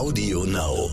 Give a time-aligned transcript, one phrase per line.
[0.00, 0.88] Audio Now.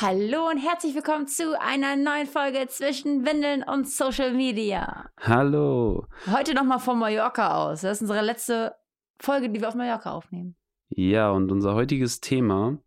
[0.00, 5.06] Hallo und herzlich willkommen zu einer neuen Folge zwischen Windeln und Social Media.
[5.20, 6.08] Hallo.
[6.26, 7.82] Heute nochmal von Mallorca aus.
[7.82, 8.74] Das ist unsere letzte
[9.22, 10.56] Folge, die wir auf Mallorca aufnehmen.
[10.90, 12.78] Ja, und unser heutiges Thema,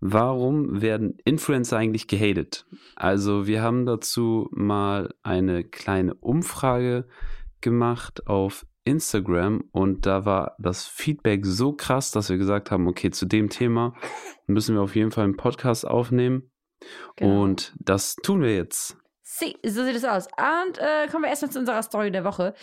[0.00, 2.66] warum werden Influencer eigentlich gehatet?
[2.96, 7.06] Also wir haben dazu mal eine kleine Umfrage
[7.60, 13.10] gemacht auf Instagram und da war das Feedback so krass, dass wir gesagt haben, okay,
[13.10, 13.94] zu dem Thema
[14.46, 16.50] müssen wir auf jeden Fall einen Podcast aufnehmen.
[17.16, 17.42] Genau.
[17.42, 18.96] Und das tun wir jetzt.
[19.22, 20.26] Sie, so sieht es aus.
[20.26, 22.54] Und äh, kommen wir erstmal zu unserer Story der Woche.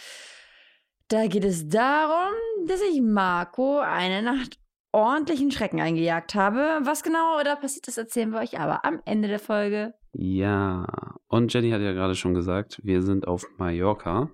[1.09, 2.33] Da geht es darum,
[2.67, 4.59] dass ich Marco eine Nacht
[4.91, 6.79] ordentlichen Schrecken eingejagt habe.
[6.83, 9.93] Was genau da passiert ist, erzählen wir euch aber am Ende der Folge.
[10.13, 10.85] Ja,
[11.27, 14.29] und Jenny hat ja gerade schon gesagt, wir sind auf Mallorca.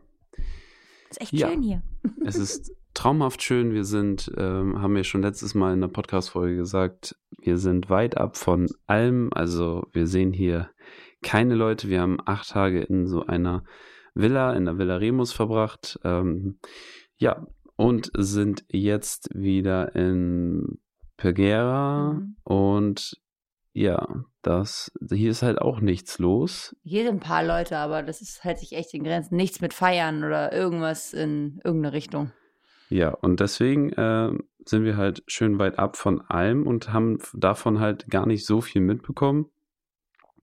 [1.09, 1.49] Ist echt Ja.
[1.49, 1.81] schön hier.
[2.25, 3.73] Es ist traumhaft schön.
[3.73, 8.17] Wir sind, ähm, haben wir schon letztes Mal in der Podcast-Folge gesagt, wir sind weit
[8.17, 9.29] ab von allem.
[9.33, 10.69] Also wir sehen hier
[11.23, 11.87] keine Leute.
[11.89, 13.63] Wir haben acht Tage in so einer
[14.16, 15.99] Villa, in der Villa Remus verbracht.
[16.03, 16.59] Ähm,
[17.17, 20.80] ja, und sind jetzt wieder in
[21.17, 22.13] Pegera.
[22.13, 22.35] Mhm.
[22.44, 23.22] Und
[23.73, 26.75] ja, das, hier ist halt auch nichts los.
[26.83, 29.35] Hier sind ein paar Leute, aber das ist, hält sich echt in Grenzen.
[29.35, 32.31] Nichts mit Feiern oder irgendwas in irgendeine Richtung.
[32.89, 34.31] Ja, und deswegen äh,
[34.66, 38.61] sind wir halt schön weit ab von allem und haben davon halt gar nicht so
[38.61, 39.47] viel mitbekommen.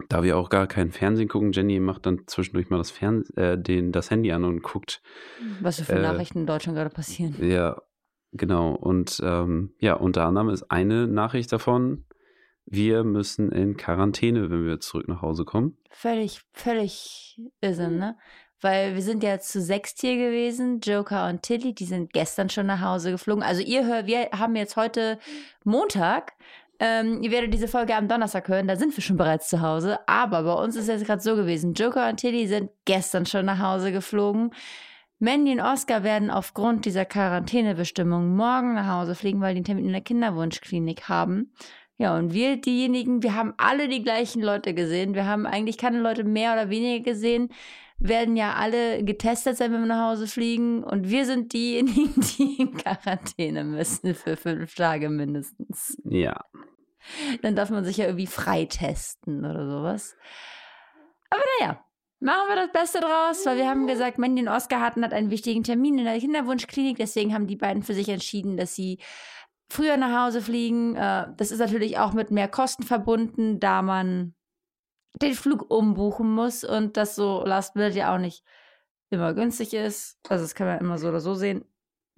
[0.09, 3.59] Da wir auch gar kein Fernsehen gucken, Jenny macht dann zwischendurch mal das, Fern äh,
[3.59, 5.03] den, das Handy an und guckt.
[5.61, 7.37] Was so für Äh, Nachrichten in Deutschland gerade passieren.
[7.41, 7.81] Ja,
[8.33, 8.75] genau.
[8.75, 12.05] Und ähm, ja, unter anderem ist eine Nachricht davon,
[12.65, 15.77] wir müssen in Quarantäne, wenn wir zurück nach Hause kommen.
[15.91, 18.17] Völlig, völlig Irrsinn, ne?
[18.61, 22.67] Weil wir sind ja zu sechst hier gewesen, Joker und Tilly, die sind gestern schon
[22.67, 23.43] nach Hause geflogen.
[23.43, 25.19] Also ihr hört, wir haben jetzt heute
[25.65, 26.35] Montag.
[26.85, 30.01] Ähm, ihr werdet diese Folge am Donnerstag hören, da sind wir schon bereits zu Hause.
[30.09, 33.61] Aber bei uns ist es gerade so gewesen, Joker und Tilly sind gestern schon nach
[33.61, 34.51] Hause geflogen.
[35.21, 39.85] Mandy und Oscar werden aufgrund dieser Quarantänebestimmung morgen nach Hause fliegen, weil die einen Termin
[39.85, 41.53] in der Kinderwunschklinik haben.
[41.99, 45.15] Ja, und wir diejenigen, wir haben alle die gleichen Leute gesehen.
[45.15, 47.51] Wir haben eigentlich keine Leute mehr oder weniger gesehen.
[47.99, 50.83] Werden ja alle getestet sein, wenn wir nach Hause fliegen.
[50.83, 55.97] Und wir sind diejenigen, die in Quarantäne müssen für fünf Tage mindestens.
[56.03, 56.41] Ja,
[57.43, 60.17] Dann darf man sich ja irgendwie freitesten oder sowas.
[61.31, 61.85] Aber naja,
[62.21, 65.31] machen wir das Beste draus, weil wir haben gesagt, Mandy und Oscar hatten halt einen
[65.31, 66.97] wichtigen Termin in der Kinderwunschklinik.
[66.99, 68.99] Deswegen haben die beiden für sich entschieden, dass sie
[69.71, 70.97] früher nach Hause fliegen.
[70.97, 74.35] Äh, Das ist natürlich auch mit mehr Kosten verbunden, da man
[75.21, 78.45] den Flug umbuchen muss und das so Last Minute ja auch nicht
[79.11, 80.19] immer günstig ist.
[80.29, 81.65] Also das kann man immer so oder so sehen.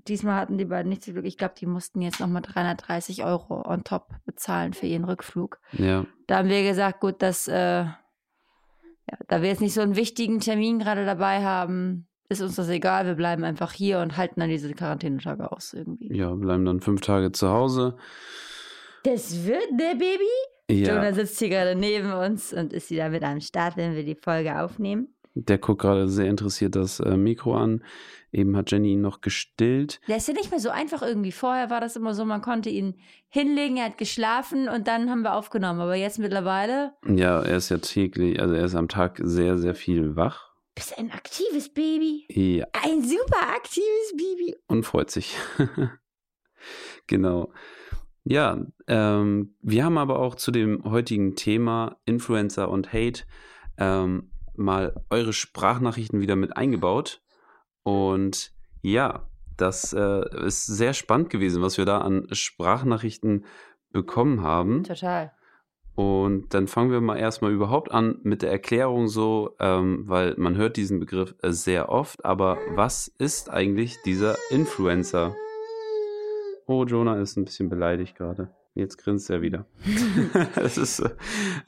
[0.08, 1.24] Diesmal hatten die beiden nicht so Glück.
[1.24, 5.58] Ich glaube, die mussten jetzt nochmal 330 Euro on top bezahlen für ihren Rückflug.
[5.72, 9.96] ja, Da haben wir gesagt, gut, dass, äh, ja, da wir jetzt nicht so einen
[9.96, 13.06] wichtigen Termin gerade dabei haben, ist uns das egal.
[13.06, 16.14] Wir bleiben einfach hier und halten dann diese Quarantänetage aus irgendwie.
[16.14, 17.96] ja, bleiben dann fünf Tage zu Hause.
[19.04, 20.24] Das wird der Baby.
[20.70, 20.94] Ja.
[20.94, 24.14] Jonah sitzt hier gerade neben uns und ist wieder mit am Start, wenn wir die
[24.14, 25.13] Folge aufnehmen.
[25.34, 27.82] Der guckt gerade sehr interessiert das äh, Mikro an.
[28.30, 30.00] Eben hat Jenny ihn noch gestillt.
[30.08, 31.32] Der ist ja nicht mehr so einfach irgendwie.
[31.32, 32.94] Vorher war das immer so, man konnte ihn
[33.28, 35.80] hinlegen, er hat geschlafen und dann haben wir aufgenommen.
[35.80, 39.74] Aber jetzt mittlerweile Ja, er ist ja täglich, also er ist am Tag sehr, sehr
[39.74, 40.52] viel wach.
[40.74, 42.26] bist ein aktives Baby.
[42.28, 44.56] Ja, Ein super aktives Baby.
[44.68, 45.36] und freut sich.
[47.06, 47.52] genau.
[48.24, 53.24] Ja, ähm, wir haben aber auch zu dem heutigen Thema Influencer und Hate
[53.76, 57.22] ähm, mal eure Sprachnachrichten wieder mit eingebaut.
[57.82, 63.44] Und ja, das äh, ist sehr spannend gewesen, was wir da an Sprachnachrichten
[63.90, 64.84] bekommen haben.
[64.84, 65.32] Total.
[65.94, 70.56] Und dann fangen wir mal erstmal überhaupt an mit der Erklärung so, ähm, weil man
[70.56, 75.36] hört diesen Begriff äh, sehr oft, aber was ist eigentlich dieser Influencer?
[76.66, 78.50] Oh, Jonah ist ein bisschen beleidigt gerade.
[78.74, 79.66] Jetzt grinst er wieder.
[80.56, 81.00] das ist,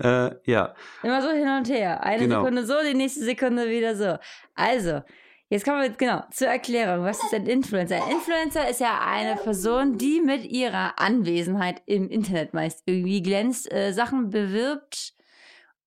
[0.03, 2.03] äh, ja, Immer so hin und her.
[2.03, 2.41] Eine Genau.
[2.41, 4.19] Sekunde so, die nächste Sekunde wieder so.
[4.55, 5.03] Also,
[5.49, 7.05] jetzt kommen wir genau zur Erklärung.
[7.05, 8.05] Was ist ein Influencer?
[8.05, 13.71] Ein Influencer ist ja eine Person, die mit ihrer Anwesenheit im Internet meist irgendwie glänzt,
[13.73, 15.15] äh, Sachen bewirbt,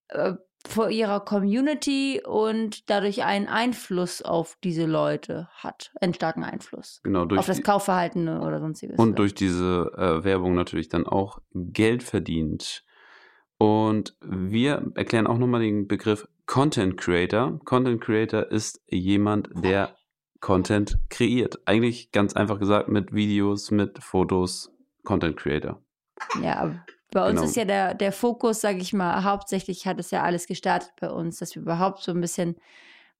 [0.09, 0.33] äh,
[0.69, 7.01] vor ihrer Community und dadurch einen Einfluss auf diese Leute hat, einen starken Einfluss.
[7.03, 8.97] Genau, durch auf das Kaufverhalten oder sonstiges.
[8.97, 12.83] und durch diese äh, Werbung natürlich dann auch Geld verdient.
[13.57, 17.59] Und wir erklären auch nochmal den Begriff Content Creator.
[17.65, 19.95] Content Creator ist jemand, der
[20.39, 21.59] Content kreiert.
[21.65, 24.71] Eigentlich ganz einfach gesagt mit Videos, mit Fotos.
[25.03, 25.81] Content Creator.
[26.41, 27.43] Ja, bei uns Genau.
[27.43, 31.09] ist ja der, der Fokus, sage ich mal, hauptsächlich hat es ja alles gestartet bei
[31.09, 32.55] uns, dass wir überhaupt so ein bisschen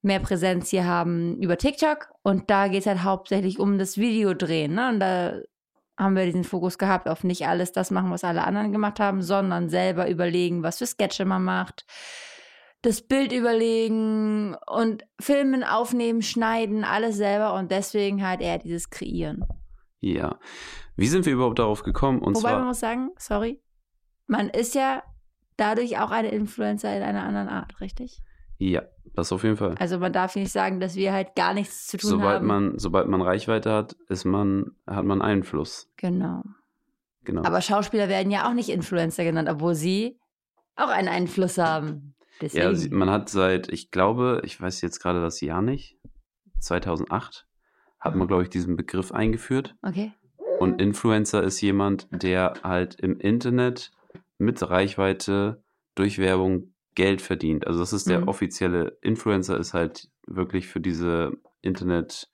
[0.02, 2.10] mehr Präsenz hier haben über TikTok.
[2.22, 4.76] Und da geht es halt hauptsächlich um das Videodrehen.
[4.76, 4.90] Ne?
[4.90, 5.34] Und da
[5.98, 9.22] haben wir diesen Fokus gehabt auf nicht alles das machen, was alle anderen gemacht haben,
[9.22, 11.86] sondern selber überlegen, was für Sketche man macht.
[12.82, 19.44] Das Bild überlegen und filmen, aufnehmen, schneiden, alles selber und deswegen halt eher dieses Kreieren.
[20.00, 20.40] Ja.
[20.96, 22.20] Wie sind wir überhaupt darauf gekommen?
[22.20, 23.60] Und Wobei man muss sagen, sorry,
[24.30, 25.04] man ist ja
[25.58, 28.22] dadurch auch eine Influencer in einer anderen Art, richtig?
[28.62, 28.84] ja,
[29.16, 29.76] das auf jeden Fall.
[29.80, 32.48] Also man darf nicht sagen, dass wir halt gar nichts zu tun Sobald haben.
[32.48, 35.90] man, sobald man Reichweite hat, ist man, hat man Einfluss.
[35.98, 36.44] genau.
[37.26, 37.44] Genau.
[37.44, 40.18] Aber Schauspieler werden ja auch nicht Influencer genannt, obwohl sie
[40.76, 42.16] auch einen Einfluss haben.
[42.42, 42.76] Deswegen.
[42.76, 45.98] Ja, man hat seit, ich glaube, ich weiß jetzt gerade das Jahr nicht,
[46.60, 47.46] 2008
[48.00, 49.76] hat man, glaube ich, diesen Begriff eingeführt.
[49.84, 50.14] okay.
[50.60, 53.92] Und Influencer ist jemand, der halt im Internet
[54.40, 55.64] mit Reichweite
[55.96, 57.68] durch Werbung Geld verdient.
[57.68, 58.28] Also das ist der Mhm.
[58.28, 62.30] offizielle Influencer, ist halt wirklich für diese Internet,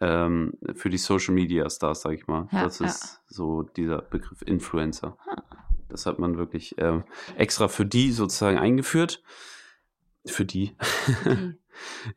[0.00, 2.48] ähm, für die Social Media Stars, sag ich mal.
[2.52, 2.86] Ja, das ja.
[2.86, 5.16] ist so dieser Begriff Influencer.
[5.88, 7.04] Das hat man wirklich ähm,
[7.36, 9.22] extra für die sozusagen eingeführt.
[10.26, 10.76] Für die.
[11.04, 11.54] Für die,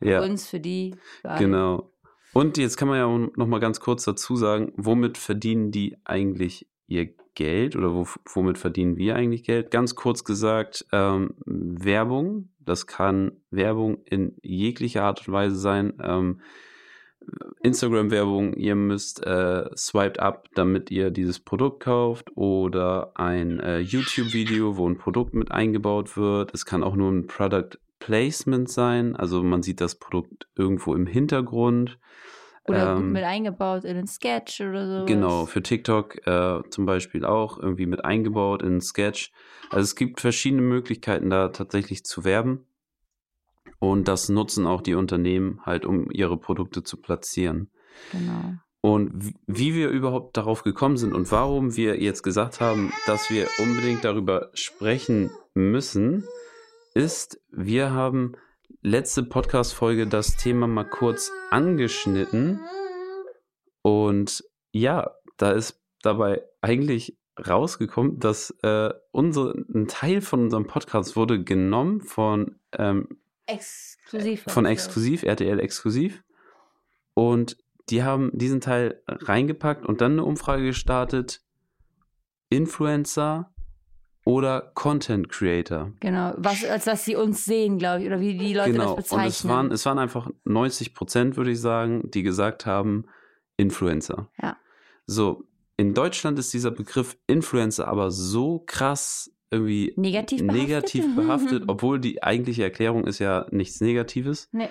[0.08, 0.20] ja.
[0.20, 0.94] Für uns, für die.
[1.22, 1.36] Für.
[1.38, 1.92] Genau.
[2.34, 5.96] Und jetzt kann man ja auch noch mal ganz kurz dazu sagen, womit verdienen die
[6.04, 9.70] eigentlich ihr Geld oder wo, womit verdienen wir eigentlich Geld?
[9.70, 12.50] Ganz kurz gesagt, ähm, Werbung.
[12.58, 15.94] Das kann Werbung in jeglicher Art und Weise sein.
[16.02, 16.40] Ähm,
[17.62, 24.76] Instagram-Werbung, ihr müsst äh, swiped up, damit ihr dieses Produkt kauft oder ein äh, YouTube-Video,
[24.76, 26.52] wo ein Produkt mit eingebaut wird.
[26.54, 31.06] Es kann auch nur ein Product Placement sein, also man sieht das Produkt irgendwo im
[31.06, 31.98] Hintergrund.
[32.68, 35.06] Oder Ähm, mit eingebaut in einen Sketch oder so.
[35.06, 39.32] Genau, für TikTok äh, zum Beispiel auch irgendwie mit eingebaut in ein Sketch.
[39.70, 42.66] Also es gibt verschiedene Möglichkeiten, da tatsächlich zu werben.
[43.80, 47.68] Und das nutzen auch die Unternehmen halt, um ihre Produkte zu platzieren.
[48.12, 48.54] Genau.
[48.80, 53.46] Und wie wir überhaupt darauf gekommen sind und warum wir jetzt gesagt haben, dass wir
[53.58, 56.24] unbedingt darüber sprechen müssen,
[56.94, 58.32] ist, wir haben
[58.80, 62.60] letzte Podcast-Folge das Thema mal kurz angeschnitten.
[63.82, 71.16] Und ja, da ist dabei eigentlich rausgekommen, dass äh, unsere, ein Teil von unserem Podcast
[71.16, 73.08] wurde genommen von ähm,
[73.46, 74.44] Exklusiv.
[74.48, 74.72] von also.
[74.72, 76.22] Exklusiv, RTL Exklusiv.
[77.14, 77.56] Und
[77.90, 81.42] die haben diesen Teil reingepackt und dann eine Umfrage gestartet.
[82.48, 83.51] Influencer
[84.24, 85.92] oder Content Creator.
[86.00, 86.34] Genau.
[86.36, 88.94] Was, als dass sie uns sehen, glaube ich, oder wie die Leute genau.
[88.94, 89.24] das bezeichnen.
[89.24, 93.06] Und es waren, es waren einfach 90 Prozent, würde ich sagen, die gesagt haben,
[93.56, 94.30] Influencer.
[94.40, 94.56] Ja.
[95.06, 95.44] So,
[95.76, 100.62] in Deutschland ist dieser Begriff Influencer aber so krass irgendwie Negativ behaftet?
[100.62, 104.48] negativ behaftet, obwohl die eigentliche Erklärung ist ja nichts Negatives.
[104.52, 104.68] Nee.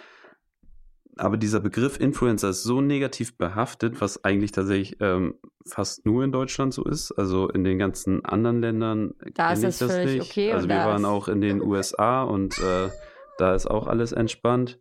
[1.22, 5.36] Aber dieser Begriff Influencer ist so negativ behaftet, was eigentlich tatsächlich ähm,
[5.68, 7.12] fast nur in Deutschland so ist.
[7.12, 10.32] Also in den ganzen anderen Ländern Da ist ich das das völlig nicht.
[10.32, 12.90] okay Also wir waren auch in den USA und äh,
[13.38, 14.80] da ist auch alles entspannt.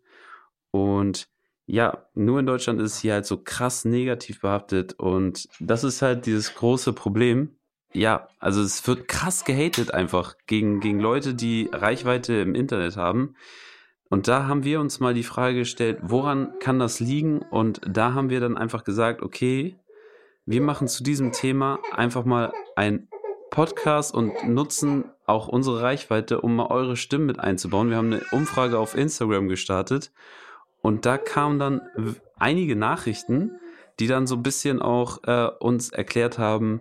[0.71, 1.29] Und
[1.67, 6.01] ja, nur in Deutschland ist es hier halt so krass negativ behaftet und das ist
[6.01, 7.59] halt dieses große Problem.
[7.93, 13.35] Ja, also es wird krass gehatet einfach gegen, gegen Leute, die Reichweite im Internet haben.
[14.11, 17.39] Und da haben wir uns mal die Frage gestellt, woran kann das liegen?
[17.39, 19.77] Und da haben wir dann einfach gesagt, okay,
[20.45, 23.09] wir machen zu diesem Thema einfach mal ein
[23.51, 27.89] Podcast und nutzen auch unsere Reichweite, um mal eure Stimmen mit einzubauen.
[27.89, 30.11] Wir haben eine Umfrage auf Instagram gestartet
[30.83, 31.81] und da kamen dann
[32.37, 33.53] einige Nachrichten,
[34.01, 36.81] die dann so ein bisschen auch äh, uns erklärt haben,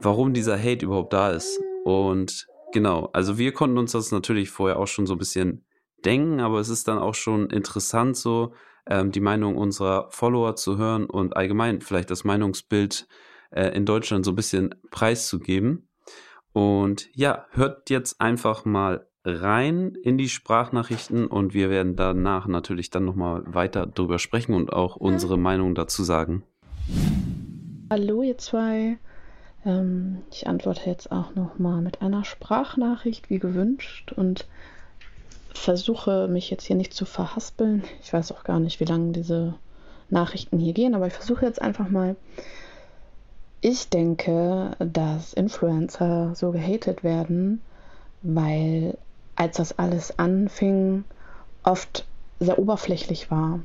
[0.00, 1.60] warum dieser Hate überhaupt da ist.
[1.84, 5.64] Und genau, also wir konnten uns das natürlich vorher auch schon so ein bisschen
[6.04, 8.52] denken, aber es ist dann auch schon interessant, so
[8.86, 13.08] ähm, die Meinung unserer Follower zu hören und allgemein vielleicht das Meinungsbild
[13.50, 15.88] äh, in Deutschland so ein bisschen preiszugeben.
[16.52, 22.90] Und ja, hört jetzt einfach mal rein in die Sprachnachrichten und wir werden danach natürlich
[22.90, 26.44] dann nochmal weiter drüber sprechen und auch unsere Meinung dazu sagen.
[27.90, 28.98] Hallo ihr zwei.
[29.64, 34.46] Ähm, ich antworte jetzt auch noch mal mit einer Sprachnachricht wie gewünscht und
[35.54, 37.84] versuche mich jetzt hier nicht zu verhaspeln.
[38.02, 39.54] Ich weiß auch gar nicht, wie lange diese
[40.10, 42.16] Nachrichten hier gehen, aber ich versuche jetzt einfach mal.
[43.60, 47.62] Ich denke, dass Influencer so gehatet werden,
[48.22, 48.98] weil
[49.36, 51.04] als das alles anfing,
[51.62, 52.06] oft
[52.40, 53.60] sehr oberflächlich war.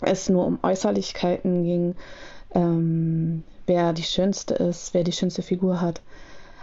[0.00, 1.94] Es nur um Äußerlichkeiten ging,
[2.54, 6.00] ähm, wer die schönste ist, wer die schönste Figur hat,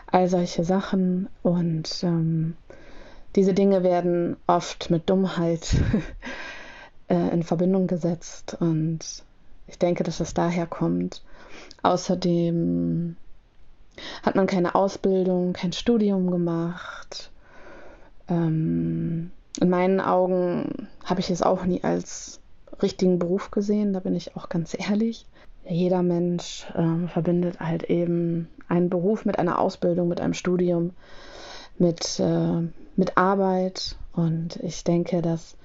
[0.08, 1.30] all solche Sachen.
[1.44, 2.56] Und ähm,
[3.36, 5.76] diese Dinge werden oft mit Dummheit
[7.10, 8.58] äh, in Verbindung gesetzt.
[8.60, 9.24] Und
[9.68, 11.24] ich denke, dass es daher kommt.
[11.84, 13.16] Außerdem
[14.24, 17.32] hat man keine Ausbildung, kein Studium gemacht.
[18.28, 22.40] Ähm, in meinen Augen habe ich es auch nie als
[22.82, 25.26] richtigen Beruf gesehen, da bin ich auch ganz ehrlich.
[25.68, 30.92] Jeder Mensch äh, verbindet halt eben einen Beruf mit einer Ausbildung, mit einem Studium,
[31.78, 32.62] mit, äh,
[33.00, 33.96] mit Arbeit.
[34.14, 35.56] Und ich denke, dass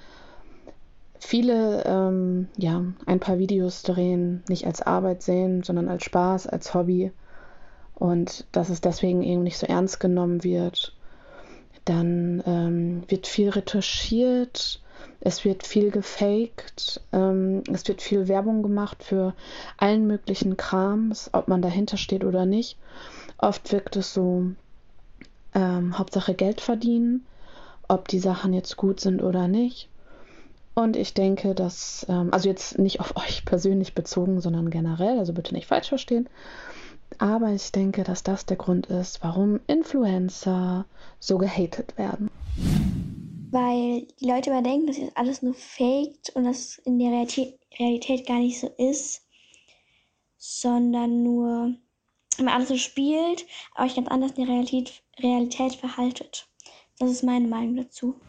[1.19, 6.73] viele ähm, ja, ein paar Videos drehen, nicht als Arbeit sehen, sondern als Spaß, als
[6.73, 7.13] Hobby.
[7.97, 10.95] Und dass es deswegen eben nicht so ernst genommen wird.
[11.85, 14.81] Dann ähm, wird viel retuschiert,
[15.21, 19.35] es wird viel gefaked, ähm, es wird viel Werbung gemacht für
[19.77, 22.79] allen möglichen Krams, ob man dahinter steht oder nicht.
[23.39, 24.53] Oft wirkt es so,
[25.55, 27.27] ähm, Hauptsache Geld verdienen,
[27.89, 29.89] ob die Sachen jetzt gut sind oder nicht.
[30.75, 35.33] Und ich denke, dass, ähm, also jetzt nicht auf euch persönlich bezogen, sondern generell, also
[35.33, 36.29] bitte nicht falsch verstehen,
[37.19, 40.85] aber ich denke, dass das der Grund ist, warum Influencer
[41.21, 42.31] so gehatet werden.
[43.51, 48.27] Weil die Leute überdenken, dass das alles nur faked und das in der Realität, Realität
[48.27, 49.23] gar nicht so ist,
[50.39, 51.75] sondern nur
[52.39, 56.49] immer alles so spielt, aber euch ganz anders in der Realität, Realität verhaltet.
[56.99, 58.21] Das ist meine Meinung dazu.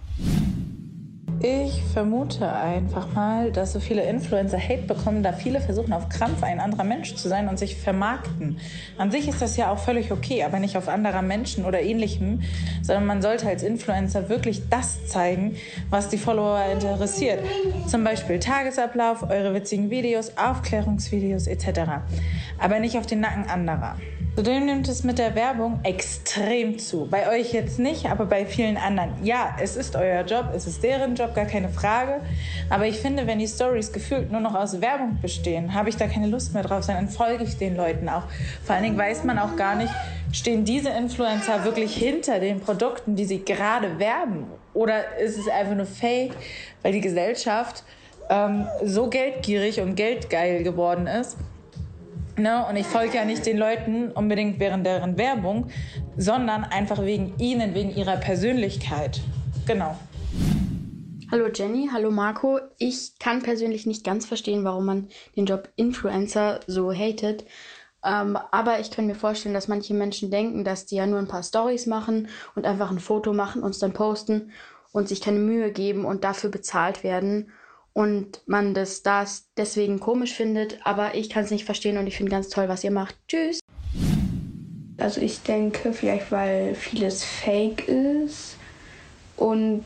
[1.42, 6.44] Ich vermute einfach mal, dass so viele Influencer Hate bekommen, da viele versuchen auf Krampf
[6.44, 8.58] ein anderer Mensch zu sein und sich vermarkten.
[8.98, 12.42] An sich ist das ja auch völlig okay, aber nicht auf anderer Menschen oder ähnlichem,
[12.82, 15.56] sondern man sollte als Influencer wirklich das zeigen,
[15.90, 17.40] was die Follower interessiert.
[17.88, 21.82] Zum Beispiel Tagesablauf, eure witzigen Videos, Aufklärungsvideos etc.
[22.60, 23.98] Aber nicht auf den Nacken anderer.
[24.36, 27.08] Zudem nimmt es mit der Werbung extrem zu.
[27.10, 29.12] Bei euch jetzt nicht, aber bei vielen anderen.
[29.24, 32.22] Ja, es ist euer Job, es ist deren Job, gar keine Frage.
[32.70, 36.08] Aber ich finde, wenn die Stories gefühlt nur noch aus Werbung bestehen, habe ich da
[36.08, 38.24] keine Lust mehr drauf, sondern folge ich den Leuten auch.
[38.64, 39.94] Vor allen Dingen weiß man auch gar nicht,
[40.32, 44.46] stehen diese Influencer wirklich hinter den Produkten, die sie gerade werben?
[44.74, 46.34] Oder ist es einfach nur Fake,
[46.82, 47.84] weil die Gesellschaft
[48.30, 51.38] ähm, so geldgierig und geldgeil geworden ist?
[52.38, 52.66] Ne?
[52.70, 55.68] Und ich folge ja nicht den Leuten unbedingt während deren Werbung,
[56.18, 59.22] sondern einfach wegen ihnen, wegen ihrer Persönlichkeit.
[59.66, 59.96] Genau.
[61.32, 62.60] Hallo Jenny, hallo Marco.
[62.78, 67.46] Ich kann persönlich nicht ganz verstehen, warum man den Job Influencer so hatet.
[68.04, 71.28] Ähm, aber ich kann mir vorstellen, dass manche Menschen denken, dass die ja nur ein
[71.28, 74.52] paar Stories machen und einfach ein Foto machen und es dann posten
[74.92, 77.52] und sich keine Mühe geben und dafür bezahlt werden
[77.94, 82.18] und man das, das deswegen komisch findet, aber ich kann es nicht verstehen und ich
[82.18, 83.16] finde ganz toll, was ihr macht.
[83.28, 83.60] Tschüss.
[84.98, 88.58] Also ich denke, vielleicht weil vieles fake ist
[89.38, 89.84] und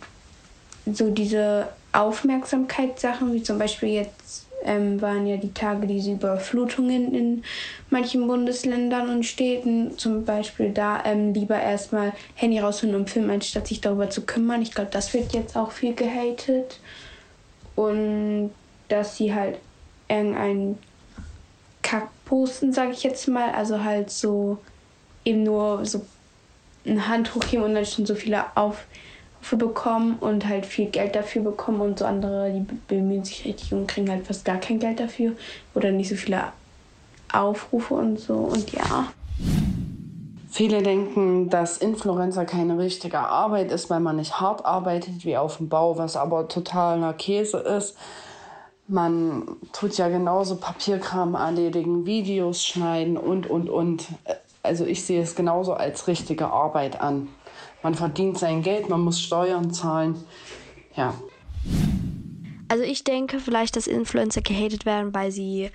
[0.93, 7.43] so diese Aufmerksamkeitssachen, wie zum Beispiel jetzt ähm, waren ja die Tage diese Überflutungen in
[7.89, 9.97] manchen Bundesländern und Städten.
[9.97, 14.61] Zum Beispiel da ähm, lieber erstmal Handy rausholen und filmen, anstatt sich darüber zu kümmern.
[14.61, 16.79] Ich glaube, das wird jetzt auch viel gehatet
[17.75, 18.51] und
[18.89, 19.57] dass sie halt
[20.07, 20.77] irgendeinen
[21.81, 23.51] Kack posten, sage ich jetzt mal.
[23.51, 24.57] Also halt so
[25.23, 26.05] eben nur so
[26.85, 28.43] ein Handtuch heben und dann schon so viele
[29.41, 33.73] Aufrufe bekommen und halt viel Geld dafür bekommen und so andere, die bemühen sich richtig
[33.73, 35.33] und kriegen halt fast gar kein Geld dafür
[35.73, 36.43] oder nicht so viele
[37.31, 39.07] Aufrufe und so und ja.
[40.51, 45.57] Viele denken, dass Influencer keine richtige Arbeit ist, weil man nicht hart arbeitet wie auf
[45.57, 47.95] dem Bau, was aber totaler Käse ist.
[48.87, 54.07] Man tut ja genauso Papierkram erledigen, Videos schneiden und, und, und.
[54.63, 57.29] Also ich sehe es genauso als richtige Arbeit an.
[57.83, 60.15] Man verdient sein Geld, man muss Steuern zahlen.
[60.95, 61.13] Ja.
[62.67, 65.71] Also ich denke vielleicht, dass Influencer gehatet werden, weil sie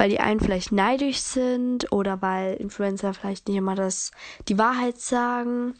[0.00, 4.12] weil die einen vielleicht neidisch sind oder weil Influencer vielleicht nicht immer das,
[4.48, 5.74] die Wahrheit sagen,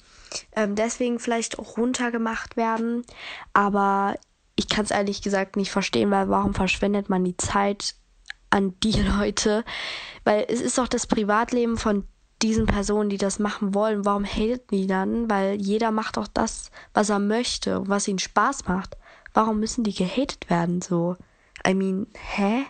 [0.53, 3.03] ähm, deswegen vielleicht auch runtergemacht werden.
[3.55, 4.17] Aber
[4.57, 7.95] ich kann es ehrlich gesagt nicht verstehen, weil warum verschwendet man die Zeit
[8.51, 9.65] an die Leute?
[10.25, 12.05] Weil es ist doch das Privatleben von
[12.43, 15.31] diesen Personen, die das machen wollen, warum hatet die dann?
[15.31, 18.97] Weil jeder macht doch das, was er möchte, was ihm Spaß macht.
[19.35, 21.17] Warum müssen die gehatet werden so?
[21.67, 22.65] I mean, hä?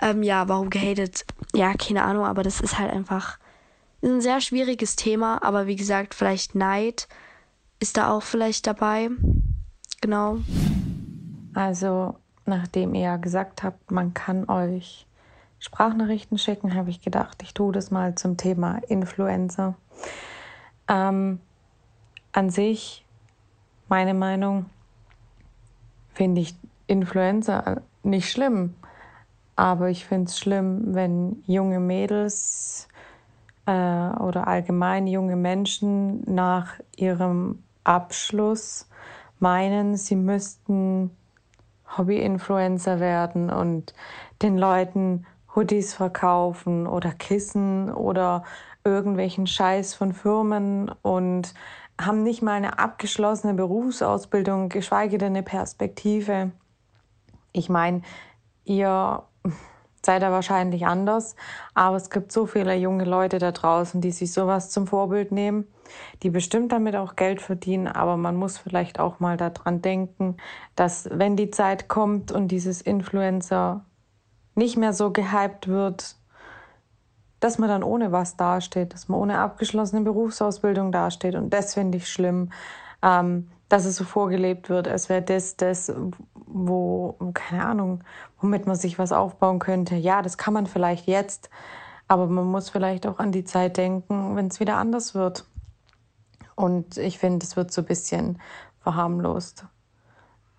[0.00, 1.24] Ähm, ja, warum gehatet?
[1.54, 3.38] Ja, keine Ahnung, aber das ist halt einfach
[4.02, 5.42] ein sehr schwieriges Thema.
[5.42, 7.08] Aber wie gesagt, vielleicht Neid
[7.80, 9.10] ist da auch vielleicht dabei.
[10.00, 10.38] Genau.
[11.54, 12.16] Also,
[12.46, 15.06] nachdem ihr ja gesagt habt, man kann euch
[15.62, 19.76] Sprachnachrichten schicken, habe ich gedacht, ich tue das mal zum Thema Influencer.
[20.88, 21.38] Ähm,
[22.32, 23.06] an sich,
[23.88, 24.66] meine Meinung,
[26.14, 26.56] finde ich
[26.88, 28.74] Influencer nicht schlimm.
[29.54, 32.88] Aber ich finde es schlimm, wenn junge Mädels
[33.66, 38.88] äh, oder allgemein junge Menschen nach ihrem Abschluss
[39.38, 41.16] meinen, sie müssten
[41.96, 43.94] Hobby-Influencer werden und
[44.42, 48.44] den Leuten Hoodies verkaufen oder Kissen oder
[48.84, 51.54] irgendwelchen Scheiß von Firmen und
[52.00, 56.52] haben nicht mal eine abgeschlossene Berufsausbildung, geschweige denn eine Perspektive.
[57.52, 58.02] Ich meine,
[58.64, 59.22] ihr
[60.04, 61.36] seid da wahrscheinlich anders,
[61.74, 65.68] aber es gibt so viele junge Leute da draußen, die sich sowas zum Vorbild nehmen,
[66.22, 70.38] die bestimmt damit auch Geld verdienen, aber man muss vielleicht auch mal daran denken,
[70.74, 73.84] dass wenn die Zeit kommt und dieses Influencer
[74.54, 76.16] nicht mehr so gehypt wird,
[77.40, 81.34] dass man dann ohne was dasteht, dass man ohne abgeschlossene Berufsausbildung dasteht.
[81.34, 82.50] Und das finde ich schlimm,
[83.02, 85.92] ähm, dass es so vorgelebt wird, als wäre das das,
[86.46, 88.04] wo, keine Ahnung,
[88.40, 89.96] womit man sich was aufbauen könnte.
[89.96, 91.50] Ja, das kann man vielleicht jetzt,
[92.06, 95.46] aber man muss vielleicht auch an die Zeit denken, wenn es wieder anders wird.
[96.54, 98.40] Und ich finde, es wird so ein bisschen
[98.82, 99.64] verharmlost.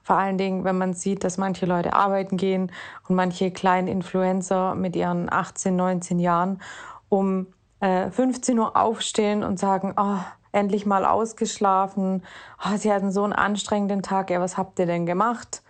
[0.04, 2.72] Vor allen Dingen, wenn man sieht, dass manche Leute arbeiten gehen
[3.08, 6.62] und manche kleinen Influencer mit ihren 18, 19 Jahren
[7.08, 7.48] um
[7.80, 10.20] äh, 15 Uhr aufstehen und sagen, oh,
[10.52, 12.24] endlich mal ausgeschlafen,
[12.64, 15.64] oh, sie hatten so einen anstrengenden Tag, ja, was habt ihr denn gemacht?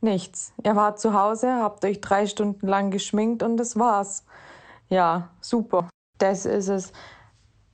[0.00, 0.52] Nichts.
[0.62, 4.24] Ihr wart zu Hause, habt euch drei Stunden lang geschminkt und das war's.
[4.88, 5.88] Ja, super.
[6.18, 6.92] Das ist es,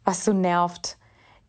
[0.05, 0.99] was so nervt.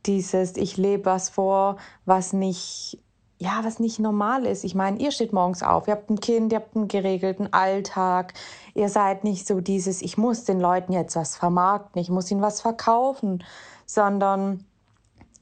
[0.05, 2.99] Dieses, ich lebe was vor, was nicht
[3.37, 4.63] ja, was nicht normal ist.
[4.63, 8.33] Ich meine, ihr steht morgens auf, ihr habt ein Kind, ihr habt einen geregelten Alltag.
[8.73, 12.41] Ihr seid nicht so dieses, ich muss den Leuten jetzt was vermarkten, ich muss ihnen
[12.41, 13.43] was verkaufen,
[13.85, 14.65] sondern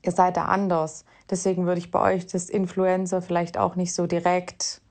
[0.01, 1.06] ihr seid da anders.
[1.29, 4.82] Deswegen würde ich bei euch das Influencer vielleicht auch nicht so direkt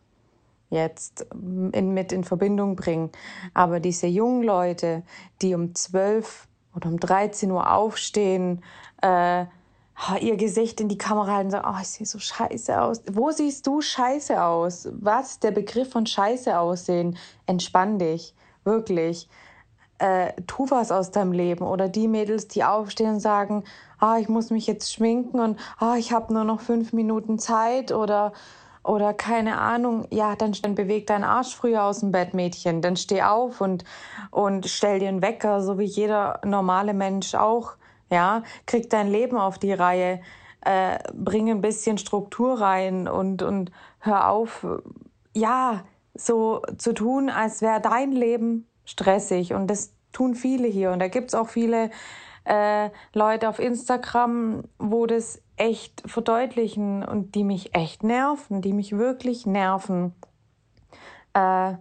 [0.71, 3.11] jetzt in, mit in Verbindung bringen.
[3.53, 5.03] Aber diese jungen Leute,
[5.43, 8.63] die um 12 oder um 13 Uhr aufstehen,
[9.03, 9.45] äh,
[10.21, 13.03] ihr Gesicht in die Kamera halten und sagen, oh, ich sehe so scheiße aus.
[13.11, 14.89] Wo siehst du scheiße aus?
[14.93, 17.17] Was der Begriff von scheiße aussehen?
[17.47, 19.29] Entspann dich, wirklich.
[19.99, 21.65] Äh, tu was aus deinem Leben.
[21.65, 23.65] Oder die Mädels, die aufstehen und sagen,
[23.99, 27.93] ah, ich muss mich jetzt schminken und ah, ich habe nur noch fünf Minuten Zeit
[27.93, 28.33] oder
[28.85, 32.83] oder keine Ahnung, ja, dann, dann beweg deinen Arsch früher aus dem Bett, Mädchen.
[32.83, 33.85] Dann steh auf und,
[34.33, 37.75] und stell dir einen Wecker, so wie jeder normale Mensch auch
[38.13, 40.21] ja, krieg dein Leben auf die Reihe,
[40.61, 44.67] äh, bring ein bisschen Struktur rein und, und hör auf,
[45.35, 45.83] ja,
[46.15, 49.55] so zu tun, als wäre dein Leben stressig.
[49.55, 50.93] Und das tun viele hier.
[50.93, 51.91] Und da gibt's auch viele
[52.45, 58.97] äh, Leute auf Instagram, wo das echt verdeutlichen und die mich echt nerven, die mich
[58.99, 60.15] wirklich nerven.
[61.33, 61.75] Äh,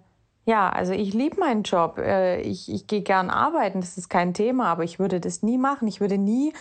[0.46, 1.98] ja, also ich liebe meinen Job.
[1.98, 5.58] Äh, ich, ich gehe gern arbeiten, das ist kein Thema, aber ich würde das nie
[5.58, 5.88] machen.
[5.88, 6.54] Ich würde nie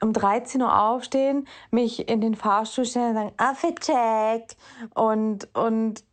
[0.00, 4.56] um 13 Uhr aufstehen, mich in den Fahrstuhl stellen und sagen, Affecheck.
[4.94, 6.04] Und, und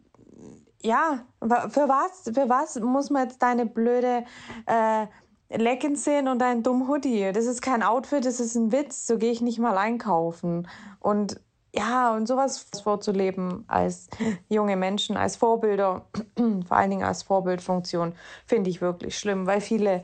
[0.82, 4.24] ja, für was, für was muss man jetzt deine blöde
[4.66, 5.06] äh,
[5.50, 7.32] Leggings sehen und deinen dummen Hoodie?
[7.32, 9.06] Das ist kein Outfit, das ist ein Witz.
[9.06, 10.68] So gehe ich nicht mal einkaufen.
[11.00, 11.40] Und
[11.78, 14.10] ja, und sowas vorzuleben als
[14.50, 16.06] junge Menschen, als Vorbilder,
[16.68, 18.14] vor allen Dingen als Vorbildfunktion,
[18.46, 20.04] finde ich wirklich schlimm, weil viele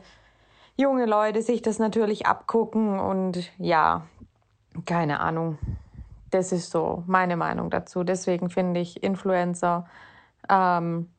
[0.76, 4.06] junge Leute sich das natürlich abgucken und ja,
[4.86, 5.58] keine Ahnung.
[6.30, 8.04] Das ist so meine Meinung dazu.
[8.04, 9.86] Deswegen finde ich Influencer
[10.50, 11.10] ähm,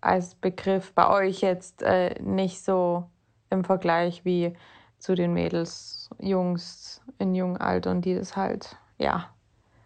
[0.00, 3.04] als Begriff bei euch jetzt äh, nicht so
[3.50, 4.54] im Vergleich wie
[4.98, 9.33] zu den Mädels, Jungs in jungen Altern, die das halt, ja,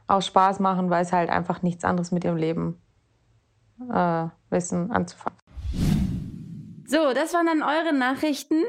[0.09, 2.83] auch Spaß machen, weil es halt einfach nichts anderes mit ihrem Leben
[3.93, 5.39] äh, wissen anzufangen.
[6.87, 8.65] So, das waren dann eure Nachrichten.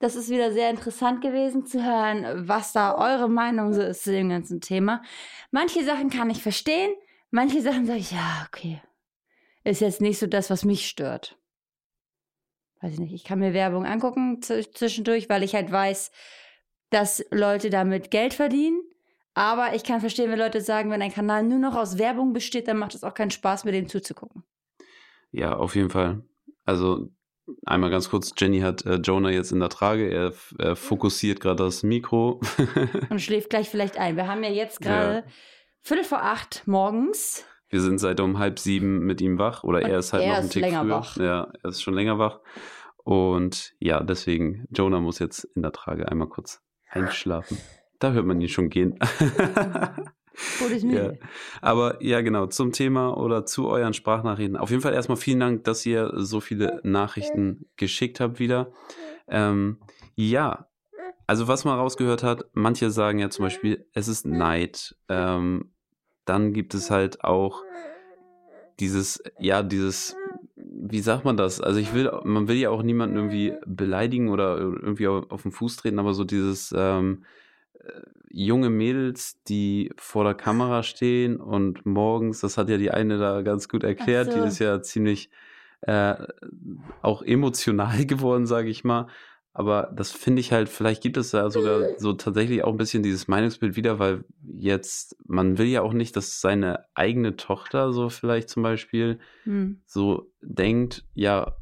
[0.00, 4.12] Das ist wieder sehr interessant gewesen zu hören, was da eure Meinung so ist zu
[4.12, 5.02] dem ganzen Thema.
[5.50, 6.92] Manche Sachen kann ich verstehen,
[7.30, 8.80] manche Sachen sage ich, ja, okay.
[9.64, 11.36] Ist jetzt nicht so das, was mich stört.
[12.80, 16.10] weiß ich nicht, ich kann mir Werbung angucken zwischendurch, weil ich halt weiß,
[16.90, 18.80] dass Leute damit Geld verdienen.
[19.38, 22.66] Aber ich kann verstehen, wenn Leute sagen, wenn ein Kanal nur noch aus Werbung besteht,
[22.66, 24.42] dann macht es auch keinen Spaß, mir dem zuzugucken.
[25.30, 26.24] Ja, auf jeden Fall.
[26.64, 27.10] Also
[27.64, 31.62] einmal ganz kurz, Jenny hat äh, Jonah jetzt in der Trage, er, er fokussiert gerade
[31.62, 32.40] das Mikro.
[33.10, 34.16] Und schläft gleich vielleicht ein.
[34.16, 35.24] Wir haben ja jetzt gerade ja.
[35.82, 37.44] Viertel vor acht morgens.
[37.68, 40.34] Wir sind seit um halb sieben mit ihm wach oder Und er ist halt noch
[40.34, 40.90] ein Tick länger früher.
[40.90, 41.16] Wach.
[41.16, 42.40] Ja, er ist schon länger wach.
[43.04, 47.56] Und ja, deswegen, Jonah muss jetzt in der Trage einmal kurz einschlafen.
[47.98, 48.98] Da hört man ihn schon gehen.
[50.82, 51.12] Ja.
[51.60, 54.56] Aber ja, genau, zum Thema oder zu euren Sprachnachrichten.
[54.56, 58.70] Auf jeden Fall erstmal vielen Dank, dass ihr so viele Nachrichten geschickt habt wieder.
[59.26, 59.78] Ähm,
[60.14, 60.68] ja,
[61.26, 64.96] also was man rausgehört hat, manche sagen ja zum Beispiel, es ist Neid.
[65.08, 65.72] Ähm,
[66.24, 67.62] dann gibt es halt auch
[68.80, 70.16] dieses, ja, dieses,
[70.56, 71.60] wie sagt man das?
[71.60, 75.52] Also ich will, man will ja auch niemanden irgendwie beleidigen oder irgendwie auf, auf den
[75.52, 77.24] Fuß treten, aber so dieses, ähm,
[78.30, 83.42] junge Mädels, die vor der Kamera stehen und morgens, das hat ja die eine da
[83.42, 84.40] ganz gut erklärt, so.
[84.40, 85.30] die ist ja ziemlich
[85.82, 86.14] äh,
[87.02, 89.06] auch emotional geworden, sage ich mal.
[89.54, 93.02] Aber das finde ich halt, vielleicht gibt es da sogar so tatsächlich auch ein bisschen
[93.02, 94.24] dieses Meinungsbild wieder, weil
[94.56, 99.80] jetzt, man will ja auch nicht, dass seine eigene Tochter so vielleicht zum Beispiel hm.
[99.84, 101.56] so denkt, ja,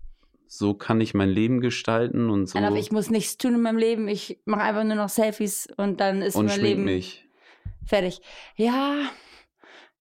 [0.48, 2.58] so kann ich mein Leben gestalten und so.
[2.58, 4.08] Aber ich muss nichts tun in meinem Leben.
[4.08, 7.26] Ich mache einfach nur noch Selfies und dann ist und mein Leben mich.
[7.84, 8.20] fertig.
[8.56, 8.96] Ja,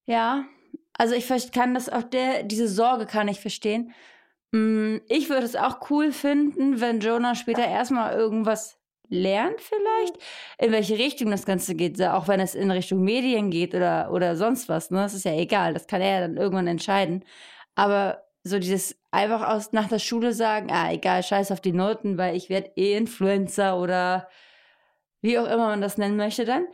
[0.06, 0.44] ja.
[0.92, 3.92] Also ich kann das auch der, diese Sorge kann ich verstehen.
[4.52, 8.78] Mm, ich würde es auch cool finden, wenn Jonah später erstmal irgendwas
[9.08, 10.16] lernt vielleicht,
[10.58, 14.36] in welche Richtung das Ganze geht, auch wenn es in Richtung Medien geht oder, oder
[14.36, 14.98] sonst was, ne?
[14.98, 17.24] Das ist ja egal, das kann er dann irgendwann entscheiden.
[17.74, 22.16] Aber so dieses einfach aus nach der Schule sagen, ah, egal, scheiß auf die Noten,
[22.16, 24.28] weil ich werde eh Influencer oder
[25.20, 26.66] wie auch immer man das nennen möchte dann.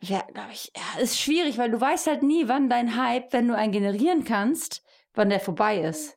[0.00, 3.48] Ja, glaube ich, ja, ist schwierig, weil du weißt halt nie, wann dein Hype, wenn
[3.48, 4.84] du einen generieren kannst,
[5.14, 6.14] wann der vorbei ist.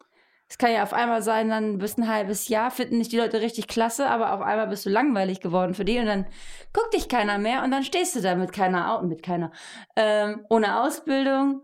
[0.50, 3.42] Es kann ja auf einmal sein, dann bist ein halbes Jahr, finden dich die Leute
[3.42, 6.26] richtig klasse, aber auf einmal bist du langweilig geworden für die und dann
[6.74, 9.52] guckt dich keiner mehr und dann stehst du da mit keiner, mit keiner,
[9.96, 11.62] ähm, ohne Ausbildung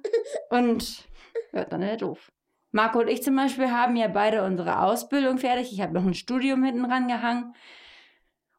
[0.49, 1.07] und
[1.53, 2.32] ja, dann wäre doof.
[2.73, 5.71] Marco und ich zum Beispiel haben ja beide unsere Ausbildung fertig.
[5.71, 7.53] Ich habe noch ein Studium hinten dran gehangen.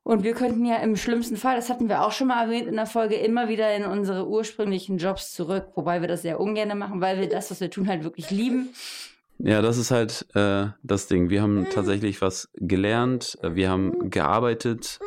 [0.04, 2.76] Und wir könnten ja im schlimmsten Fall, das hatten wir auch schon mal erwähnt in
[2.76, 5.68] der Folge, immer wieder in unsere ursprünglichen Jobs zurück.
[5.74, 8.68] Wobei wir das sehr ungern machen, weil wir das, was wir tun, halt wirklich lieben.
[9.38, 11.28] Ja, das ist halt äh, das Ding.
[11.28, 15.00] Wir haben tatsächlich was gelernt, wir haben gearbeitet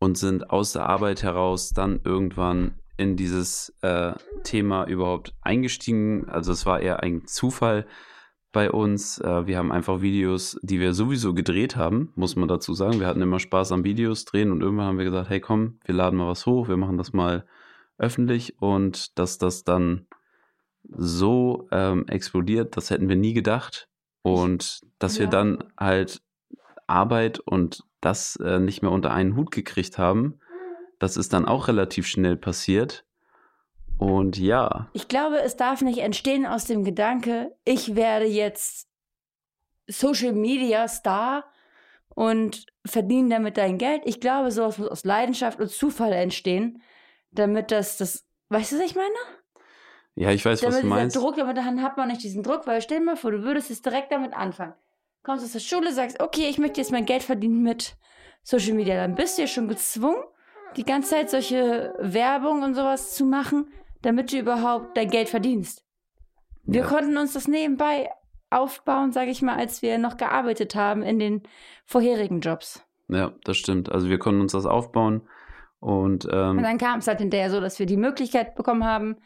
[0.00, 4.12] und sind aus der Arbeit heraus dann irgendwann in dieses äh,
[4.44, 6.28] Thema überhaupt eingestiegen.
[6.28, 7.86] Also es war eher ein Zufall
[8.52, 9.18] bei uns.
[9.18, 13.00] Äh, wir haben einfach Videos, die wir sowieso gedreht haben, muss man dazu sagen.
[13.00, 15.94] Wir hatten immer Spaß am Videos drehen und irgendwann haben wir gesagt, hey komm, wir
[15.94, 17.46] laden mal was hoch, wir machen das mal
[17.98, 20.06] öffentlich und dass das dann
[20.88, 23.88] so ähm, explodiert, das hätten wir nie gedacht.
[24.22, 25.22] Und dass ja.
[25.22, 26.22] wir dann halt
[26.86, 30.38] Arbeit und das äh, nicht mehr unter einen Hut gekriegt haben,
[31.02, 33.04] das ist dann auch relativ schnell passiert.
[33.98, 34.88] Und ja.
[34.92, 38.88] Ich glaube, es darf nicht entstehen aus dem Gedanke, ich werde jetzt
[39.88, 41.44] Social Media Star
[42.08, 44.02] und verdiene damit dein Geld.
[44.04, 46.82] Ich glaube, sowas muss aus Leidenschaft und Zufall entstehen,
[47.32, 49.14] damit das, das, weißt du, was ich meine?
[50.14, 51.16] Ja, ich weiß, damit was du meinst.
[51.16, 53.70] Druck, aber dann hat man nicht diesen Druck, weil stell dir mal vor, du würdest
[53.70, 54.74] jetzt direkt damit anfangen.
[55.24, 57.96] Kommst aus der Schule, sagst, okay, ich möchte jetzt mein Geld verdienen mit
[58.44, 60.22] Social Media, dann bist du ja schon gezwungen,
[60.76, 63.66] die ganze Zeit solche Werbung und sowas zu machen,
[64.02, 65.84] damit du überhaupt dein Geld verdienst.
[66.64, 66.86] Wir ja.
[66.86, 68.08] konnten uns das nebenbei
[68.50, 71.42] aufbauen, sage ich mal, als wir noch gearbeitet haben in den
[71.86, 72.84] vorherigen Jobs.
[73.08, 73.90] Ja, das stimmt.
[73.90, 75.22] Also wir konnten uns das aufbauen.
[75.80, 79.16] Und, ähm, und dann kam es halt hinterher so, dass wir die Möglichkeit bekommen haben,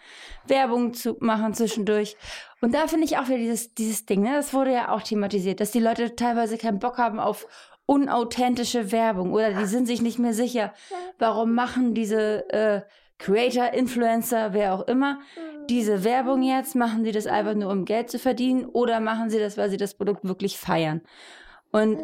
[0.47, 2.17] Werbung zu machen zwischendurch.
[2.63, 4.33] Und da finde ich auch wieder dieses, dieses Ding, ne?
[4.35, 7.47] das wurde ja auch thematisiert, dass die Leute teilweise keinen Bock haben auf
[7.87, 10.75] unauthentische Werbung oder die sind sich nicht mehr sicher,
[11.19, 12.83] warum machen diese äh,
[13.19, 15.21] Creator, Influencer, wer auch immer,
[15.71, 19.39] diese Werbung jetzt, machen sie das einfach nur, um Geld zu verdienen oder machen sie
[19.39, 21.01] das, weil sie das Produkt wirklich feiern.
[21.73, 21.99] Und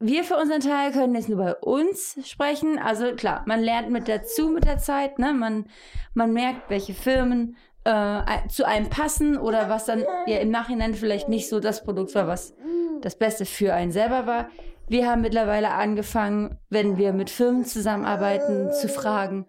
[0.00, 2.78] wir für unseren Teil können jetzt nur bei uns sprechen.
[2.78, 5.32] Also klar, man lernt mit dazu mit der Zeit, ne?
[5.32, 5.66] Man,
[6.14, 11.28] man merkt, welche Firmen äh, zu einem passen oder was dann ja im Nachhinein vielleicht
[11.28, 12.54] nicht so das Produkt war, was
[13.00, 14.50] das Beste für einen selber war.
[14.88, 19.46] Wir haben mittlerweile angefangen, wenn wir mit Firmen zusammenarbeiten, zu fragen,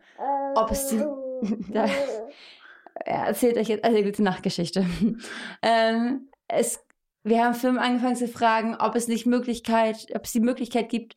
[0.55, 0.97] ob es die.
[1.71, 1.85] da,
[3.05, 4.85] er erzählt euch jetzt eine gute Nachtgeschichte.
[5.61, 6.83] ähm, es
[7.23, 11.15] wir haben Firmen angefangen zu fragen, ob es nicht Möglichkeit, ob es die Möglichkeit gibt,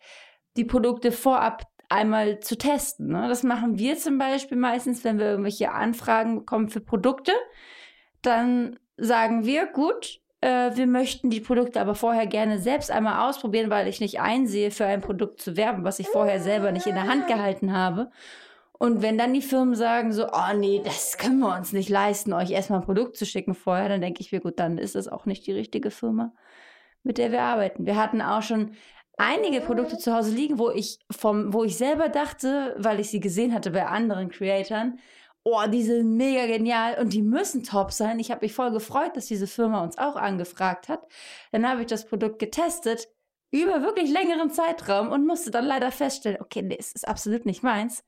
[0.56, 3.08] die Produkte vorab einmal zu testen.
[3.08, 3.28] Ne?
[3.28, 7.32] Das machen wir zum Beispiel meistens, wenn wir irgendwelche Anfragen bekommen für Produkte.
[8.20, 13.70] Dann sagen wir, gut, äh, wir möchten die Produkte aber vorher gerne selbst einmal ausprobieren,
[13.70, 16.96] weil ich nicht einsehe, für ein Produkt zu werben, was ich vorher selber nicht in
[16.96, 18.10] der Hand gehalten habe.
[18.72, 22.32] Und wenn dann die Firmen sagen so, oh nee, das können wir uns nicht leisten,
[22.32, 25.06] euch erstmal ein Produkt zu schicken vorher, dann denke ich mir, gut, dann ist das
[25.06, 26.32] auch nicht die richtige Firma,
[27.04, 27.86] mit der wir arbeiten.
[27.86, 28.72] Wir hatten auch schon
[29.16, 33.20] einige Produkte zu Hause liegen, wo ich vom, wo ich selber dachte, weil ich sie
[33.20, 34.98] gesehen hatte bei anderen Creatoren,
[35.44, 38.18] oh, die sind mega genial und die müssen top sein.
[38.18, 41.06] Ich habe mich voll gefreut, dass diese Firma uns auch angefragt hat.
[41.50, 43.08] Dann habe ich das Produkt getestet
[43.50, 47.62] über wirklich längeren Zeitraum und musste dann leider feststellen, okay, nee, es ist absolut nicht
[47.62, 48.04] meins.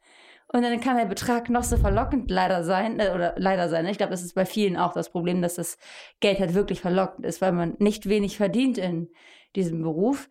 [0.48, 3.86] Und dann kann der Betrag noch so verlockend leider sein, äh, oder leider sein.
[3.86, 5.78] Ich glaube, das ist bei vielen auch das Problem, dass das
[6.20, 9.10] Geld halt wirklich verlockend ist, weil man nicht wenig verdient in
[9.56, 10.28] diesem Beruf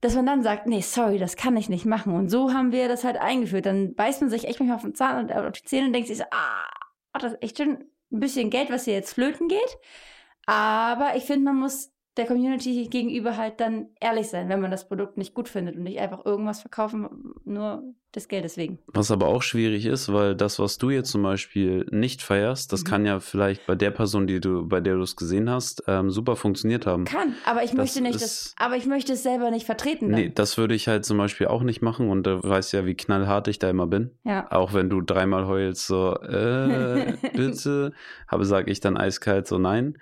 [0.00, 2.14] dass man dann sagt, nee, sorry, das kann ich nicht machen.
[2.14, 3.66] Und so haben wir das halt eingeführt.
[3.66, 6.08] Dann beißt man sich echt manchmal auf den Zahn und auf die Zähne und denkt
[6.08, 6.66] sich so, ah,
[7.12, 9.78] das ist echt schon ein bisschen Geld, was hier jetzt flöten geht.
[10.46, 14.88] Aber ich finde, man muss der Community gegenüber halt dann ehrlich sein, wenn man das
[14.88, 18.80] Produkt nicht gut findet und nicht einfach irgendwas verkaufen, nur des Geldes wegen.
[18.88, 22.82] Was aber auch schwierig ist, weil das, was du jetzt zum Beispiel nicht feierst, das
[22.82, 22.88] mhm.
[22.88, 26.10] kann ja vielleicht bei der Person, die du, bei der du es gesehen hast, ähm,
[26.10, 27.04] super funktioniert haben.
[27.04, 30.10] Kann, aber ich das möchte nicht, das, aber ich möchte es selber nicht vertreten.
[30.10, 30.20] Dann.
[30.20, 32.96] Nee, das würde ich halt zum Beispiel auch nicht machen und du weißt ja, wie
[32.96, 34.10] knallhart ich da immer bin.
[34.24, 34.50] Ja.
[34.50, 37.92] Auch wenn du dreimal heulst, so, äh, bitte,
[38.26, 39.96] habe, sage ich dann eiskalt so nein.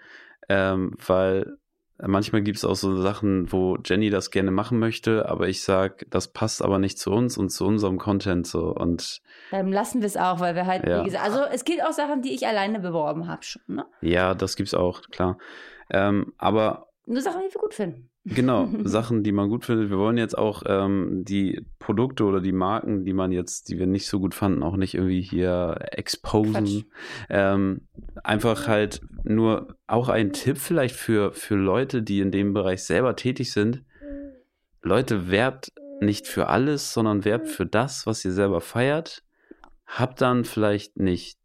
[0.48, 1.58] Ähm, weil
[2.00, 6.06] Manchmal gibt es auch so Sachen, wo Jenny das gerne machen möchte, aber ich sag,
[6.10, 10.06] das passt aber nicht zu uns und zu unserem Content so und dann lassen wir
[10.06, 11.00] es auch, weil wir halt, ja.
[11.00, 13.86] wie gesagt, also es gibt auch Sachen, die ich alleine beworben habe schon, ne?
[14.00, 15.38] Ja, das gibt's auch, klar.
[15.90, 18.10] Ähm, aber nur Sachen, die wir gut finden.
[18.24, 19.90] Genau, Sachen, die man gut findet.
[19.90, 23.86] Wir wollen jetzt auch ähm, die Produkte oder die Marken, die man jetzt, die wir
[23.86, 26.84] nicht so gut fanden, auch nicht irgendwie hier exposen.
[27.30, 27.88] Ähm,
[28.22, 33.16] einfach halt nur auch ein Tipp vielleicht für, für Leute, die in dem Bereich selber
[33.16, 33.84] tätig sind.
[34.82, 39.24] Leute, werbt nicht für alles, sondern werbt für das, was ihr selber feiert.
[39.86, 41.38] Habt dann vielleicht nicht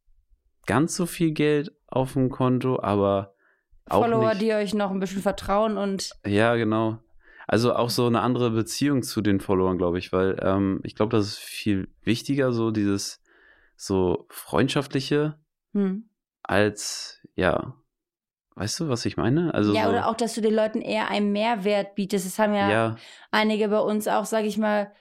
[0.66, 3.33] ganz so viel Geld auf dem Konto, aber
[3.90, 6.12] Follower, nicht, die euch noch ein bisschen vertrauen und.
[6.26, 7.00] Ja, genau.
[7.48, 11.16] Also auch so eine andere Beziehung zu den Followern, glaube ich, weil ähm, ich glaube,
[11.16, 13.22] das ist viel wichtiger, so dieses
[13.76, 15.38] so freundschaftliche,
[15.74, 16.10] hm.
[16.42, 17.76] als ja,
[18.56, 19.54] weißt du, was ich meine?
[19.54, 22.26] Also ja, so, oder auch, dass du den Leuten eher einen Mehrwert bietest.
[22.26, 22.96] Das haben ja, ja.
[23.32, 24.92] einige bei uns auch, sage ich mal,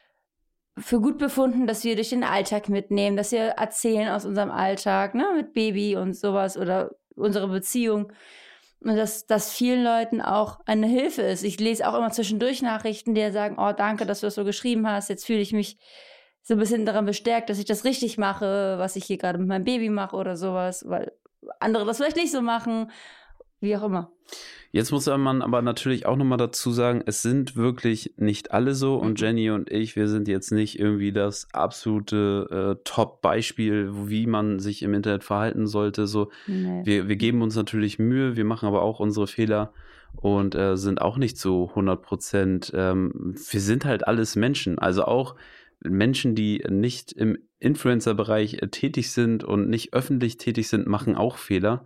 [0.78, 5.14] für gut befunden, dass wir durch den Alltag mitnehmen, dass wir erzählen aus unserem Alltag,
[5.14, 8.12] ne, mit Baby und sowas oder unsere Beziehung.
[8.84, 11.44] Und dass das vielen Leuten auch eine Hilfe ist.
[11.44, 14.88] Ich lese auch immer zwischendurch Nachrichten, die sagen, oh, danke, dass du das so geschrieben
[14.88, 15.08] hast.
[15.08, 15.78] Jetzt fühle ich mich
[16.42, 19.46] so ein bisschen daran bestärkt, dass ich das richtig mache, was ich hier gerade mit
[19.46, 21.12] meinem Baby mache oder sowas, weil
[21.60, 22.90] andere das vielleicht nicht so machen,
[23.62, 24.10] wie auch immer.
[24.74, 28.96] Jetzt muss man aber natürlich auch nochmal dazu sagen, es sind wirklich nicht alle so
[28.96, 29.26] und mhm.
[29.26, 34.82] Jenny und ich, wir sind jetzt nicht irgendwie das absolute äh, Top-Beispiel, wie man sich
[34.82, 36.06] im Internet verhalten sollte.
[36.06, 36.80] So, nee.
[36.84, 39.74] wir, wir geben uns natürlich Mühe, wir machen aber auch unsere Fehler
[40.16, 42.72] und äh, sind auch nicht so 100 Prozent.
[42.74, 45.36] Ähm, wir sind halt alles Menschen, also auch
[45.80, 51.36] Menschen, die nicht im Influencer-Bereich äh, tätig sind und nicht öffentlich tätig sind, machen auch
[51.36, 51.84] Fehler.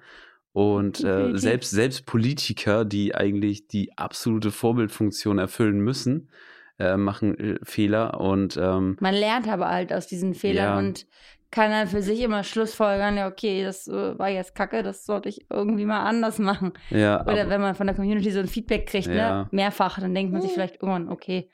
[0.56, 6.30] Und äh, selbst, selbst Politiker, die eigentlich die absolute Vorbildfunktion erfüllen müssen,
[6.78, 8.18] äh, machen äh, Fehler.
[8.18, 10.78] Und ähm, man lernt aber halt aus diesen Fehlern ja.
[10.78, 11.06] und
[11.50, 15.28] kann dann für sich immer Schlussfolgern, ja, okay, das äh, war jetzt kacke, das sollte
[15.28, 16.72] ich irgendwie mal anders machen.
[16.88, 19.42] Ja, Oder aber, wenn man von der Community so ein Feedback kriegt, ne, ja.
[19.42, 21.50] ne, mehrfach, dann denkt man sich vielleicht irgendwann, okay,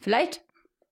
[0.00, 0.42] vielleicht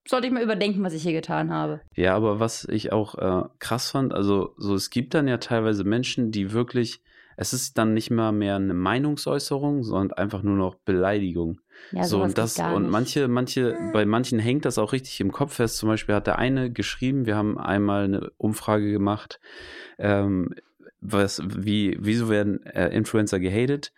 [0.08, 1.82] sollte ich mal überdenken, was ich hier getan habe.
[1.96, 5.84] Ja, aber was ich auch äh, krass fand, also so es gibt dann ja teilweise
[5.84, 7.02] Menschen, die wirklich
[7.36, 11.60] es ist dann nicht mal mehr eine Meinungsäußerung, sondern einfach nur noch Beleidigung.
[11.90, 15.54] Ja, so und das und manche, manche, bei manchen hängt das auch richtig im Kopf
[15.54, 15.78] fest.
[15.78, 19.40] Zum Beispiel hat der eine geschrieben, wir haben einmal eine Umfrage gemacht,
[19.98, 20.54] ähm,
[21.00, 23.92] was, wie, wieso werden äh, Influencer gehatet?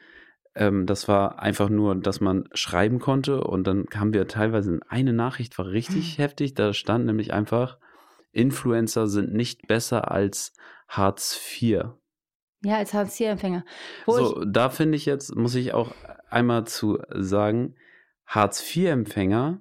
[0.55, 5.13] Ähm, das war einfach nur, dass man schreiben konnte und dann haben wir teilweise eine
[5.13, 6.55] Nachricht, war richtig heftig.
[6.55, 7.79] Da stand nämlich einfach,
[8.33, 10.55] Influencer sind nicht besser als
[10.89, 11.85] Hartz IV.
[12.65, 13.65] Ja, als Hartz-IV-Empfänger.
[14.07, 15.93] So, da finde ich jetzt, muss ich auch
[16.31, 17.77] einmal zu sagen,
[18.27, 19.61] Hartz-IV-Empfänger,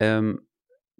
[0.00, 0.42] ähm,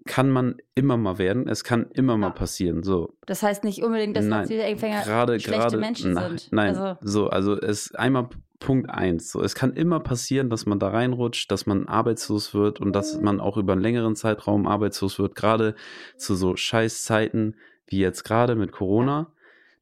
[0.05, 1.47] kann man immer mal werden.
[1.47, 2.83] Es kann immer mal passieren.
[2.83, 3.17] So.
[3.25, 6.51] Das heißt nicht unbedingt, dass Nein, Empfänger gerade, schlechte gerade, Menschen nein, sind.
[6.51, 9.31] Nein, Also, so, also es einmal Punkt eins.
[9.31, 13.19] So, es kann immer passieren, dass man da reinrutscht, dass man arbeitslos wird und dass
[13.21, 15.75] man auch über einen längeren Zeitraum arbeitslos wird, gerade
[16.17, 17.55] zu so Scheißzeiten
[17.87, 19.31] wie jetzt gerade mit Corona.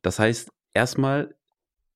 [0.02, 1.36] Das heißt, erstmal,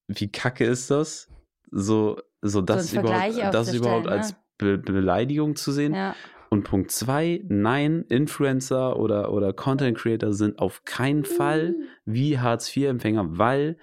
[0.08, 1.30] wie kacke ist das?
[1.72, 5.94] So, so das Vergleich überhaupt, das überhaupt aufzustellen, als Be Beleidigung zu sehen.
[5.94, 6.16] ja.
[6.50, 13.38] Und Punkt zwei, nein, Influencer oder, oder Content Creator sind auf keinen Fall wie Hartz-IV-Empfänger,
[13.38, 13.78] weil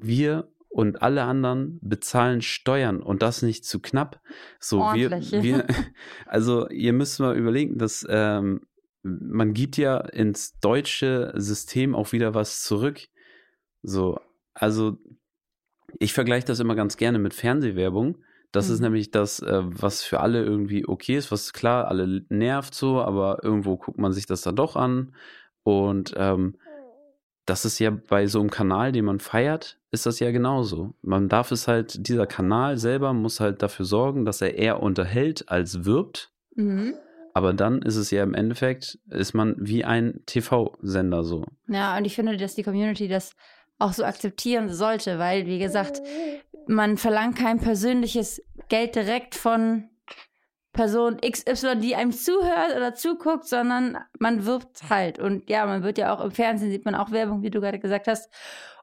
[0.00, 4.22] wir und alle anderen bezahlen Steuern und das nicht zu knapp.
[4.58, 5.32] So, wir, Ordentlich.
[5.42, 5.66] wir,
[6.26, 8.62] also ihr müsst mal überlegen, dass ähm,
[9.02, 13.00] man gibt ja ins deutsche System auch wieder was zurück.
[13.82, 14.18] So,
[14.58, 14.96] also
[15.98, 18.18] ich vergleiche das immer ganz gerne mit Fernsehwerbung.
[18.52, 18.86] Das ist Mhm.
[18.86, 23.42] nämlich das, äh, was für alle irgendwie okay ist, was klar alle nervt so, aber
[23.42, 25.14] irgendwo guckt man sich das dann doch an.
[25.64, 26.56] Und ähm,
[27.44, 30.94] das ist ja bei so einem Kanal, den man feiert, ist das ja genauso.
[31.02, 35.48] Man darf es halt, dieser Kanal selber muss halt dafür sorgen, dass er eher unterhält
[35.48, 36.30] als wirbt.
[36.54, 36.94] Mhm.
[37.34, 41.44] Aber dann ist es ja im Endeffekt, ist man wie ein TV-Sender so.
[41.68, 43.34] Ja, und ich finde, dass die Community das
[43.78, 46.02] auch so akzeptieren sollte, weil, wie gesagt,
[46.66, 49.88] man verlangt kein persönliches Geld direkt von
[50.72, 55.18] Person XY, die einem zuhört oder zuguckt, sondern man wirbt halt.
[55.18, 57.78] Und ja, man wird ja auch im Fernsehen, sieht man auch Werbung, wie du gerade
[57.78, 58.30] gesagt hast.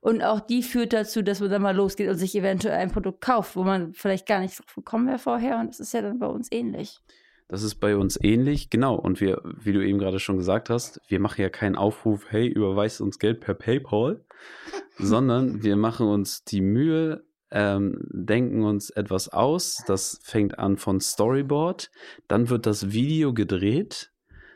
[0.01, 3.21] Und auch die führt dazu, dass man dann mal losgeht und sich eventuell ein Produkt
[3.21, 5.57] kauft, wo man vielleicht gar nicht drauf gekommen wäre vorher.
[5.57, 6.99] Und das ist ja dann bei uns ähnlich.
[7.47, 8.95] Das ist bei uns ähnlich, genau.
[8.95, 12.47] Und wir, wie du eben gerade schon gesagt hast, wir machen ja keinen Aufruf, hey,
[12.47, 14.25] überweist uns Geld per PayPal,
[14.97, 19.83] sondern wir machen uns die Mühe, ähm, denken uns etwas aus.
[19.85, 21.91] Das fängt an von Storyboard,
[22.27, 24.11] dann wird das Video gedreht.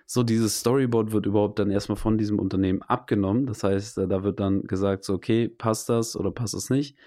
[0.07, 3.45] So, dieses Storyboard wird überhaupt dann erstmal von diesem Unternehmen abgenommen.
[3.45, 6.97] Das heißt, äh, da wird dann gesagt, so, okay, passt das oder passt es nicht.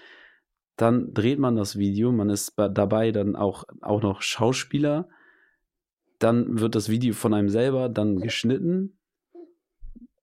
[0.77, 5.09] Dann dreht man das Video, man ist dabei dann auch, auch noch Schauspieler
[6.23, 8.97] dann wird das Video von einem selber dann geschnitten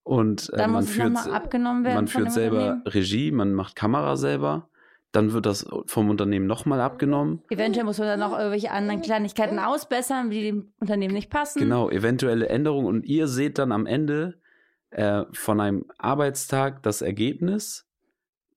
[0.03, 1.13] und äh, man führt,
[1.61, 2.81] man führt selber.
[2.85, 4.67] Regie, man macht Kamera selber,
[5.11, 7.43] dann wird das vom Unternehmen nochmal abgenommen.
[7.49, 11.59] Eventuell muss man dann noch irgendwelche anderen Kleinigkeiten ausbessern, die dem Unternehmen nicht passen.
[11.59, 14.39] Genau, eventuelle Änderungen und ihr seht dann am Ende
[14.89, 17.87] äh, von einem Arbeitstag das Ergebnis,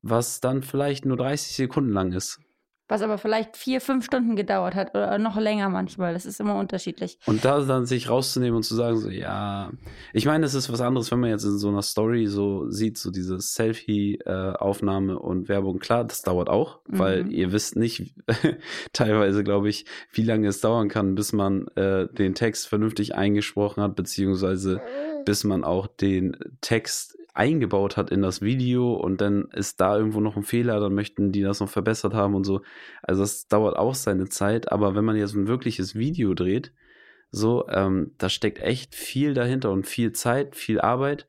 [0.02, 2.40] was dann vielleicht nur 30 Sekunden lang ist.
[2.88, 6.12] Was aber vielleicht vier, fünf Stunden gedauert hat oder noch länger manchmal.
[6.12, 7.18] Das ist immer unterschiedlich.
[7.26, 9.70] Und da dann sich rauszunehmen und zu sagen, so, ja,
[10.12, 12.98] ich meine, es ist was anderes, wenn man jetzt in so einer Story so sieht,
[12.98, 15.78] so diese Selfie-Aufnahme und Werbung.
[15.78, 17.30] Klar, das dauert auch, weil Mhm.
[17.30, 18.14] ihr wisst nicht,
[18.92, 23.82] teilweise glaube ich, wie lange es dauern kann, bis man äh, den Text vernünftig eingesprochen
[23.82, 24.80] hat, beziehungsweise
[25.24, 30.20] bis man auch den Text eingebaut hat in das Video und dann ist da irgendwo
[30.20, 32.62] noch ein Fehler, dann möchten die das noch verbessert haben und so.
[33.02, 36.72] Also das dauert auch seine Zeit, aber wenn man jetzt ein wirkliches Video dreht,
[37.30, 41.26] so, ähm, da steckt echt viel dahinter und viel Zeit, viel Arbeit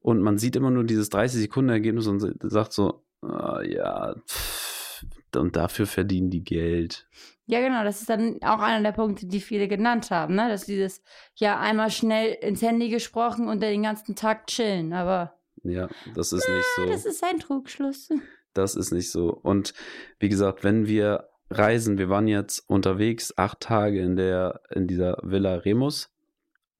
[0.00, 5.04] und man sieht immer nur dieses 30 Sekunden Ergebnis und sagt so, ah, ja, pff,
[5.36, 7.06] und dafür verdienen die Geld.
[7.46, 10.48] Ja, genau, das ist dann auch einer der Punkte, die viele genannt haben, ne?
[10.48, 11.02] Dass dieses,
[11.34, 14.92] ja, einmal schnell ins Handy gesprochen und dann den ganzen Tag chillen.
[14.94, 15.34] Aber
[15.64, 16.86] Ja, das ist nicht so.
[16.86, 18.08] das ist ein Trugschluss.
[18.52, 19.30] Das ist nicht so.
[19.32, 19.74] Und
[20.20, 25.18] wie gesagt, wenn wir reisen, wir waren jetzt unterwegs acht Tage in der, in dieser
[25.22, 26.10] Villa Remus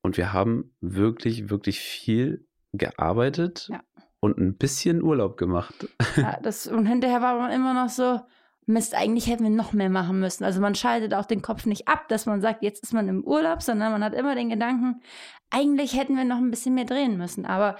[0.02, 3.80] und wir haben wirklich, wirklich viel gearbeitet Ja.
[4.20, 5.88] und ein bisschen Urlaub gemacht.
[6.16, 8.20] Ja, das, und hinterher war man immer noch so,
[8.66, 10.44] Mist, eigentlich hätten wir noch mehr machen müssen.
[10.44, 13.22] Also man schaltet auch den Kopf nicht ab, dass man sagt, jetzt ist man im
[13.24, 15.02] Urlaub, sondern man hat immer den Gedanken,
[15.50, 17.44] eigentlich hätten wir noch ein bisschen mehr drehen müssen.
[17.44, 17.76] Aber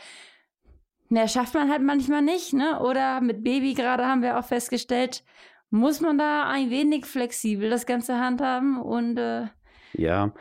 [1.15, 2.81] mehr schafft man halt manchmal nicht, ne?
[2.81, 5.25] Oder mit Baby gerade haben wir auch festgestellt,
[5.71, 9.47] muss man da ein wenig flexibel das Ganze handhaben und äh,
[9.95, 10.35] Ja,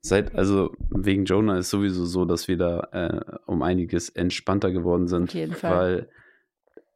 [0.00, 5.08] seit, also wegen Jonah ist sowieso so, dass wir da äh, um einiges entspannter geworden
[5.08, 5.30] sind.
[5.30, 5.76] Auf jeden Fall.
[5.76, 6.08] Weil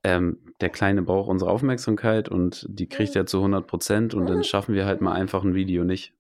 [0.05, 4.43] ähm, der Kleine braucht unsere Aufmerksamkeit und die kriegt er zu 100 Prozent und dann
[4.43, 6.15] schaffen wir halt mal einfach ein Video nicht.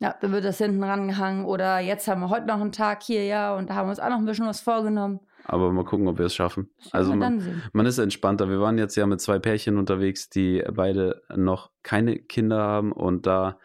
[0.00, 1.44] ja, dann wird das hinten rangehangen.
[1.44, 4.00] Oder jetzt haben wir heute noch einen Tag hier, ja, und da haben wir uns
[4.00, 5.20] auch noch ein bisschen was vorgenommen.
[5.44, 6.70] Aber mal gucken, ob wir es schaffen.
[6.92, 8.48] Also man, man ist entspannter.
[8.48, 13.26] Wir waren jetzt ja mit zwei Pärchen unterwegs, die beide noch keine Kinder haben und
[13.26, 13.58] da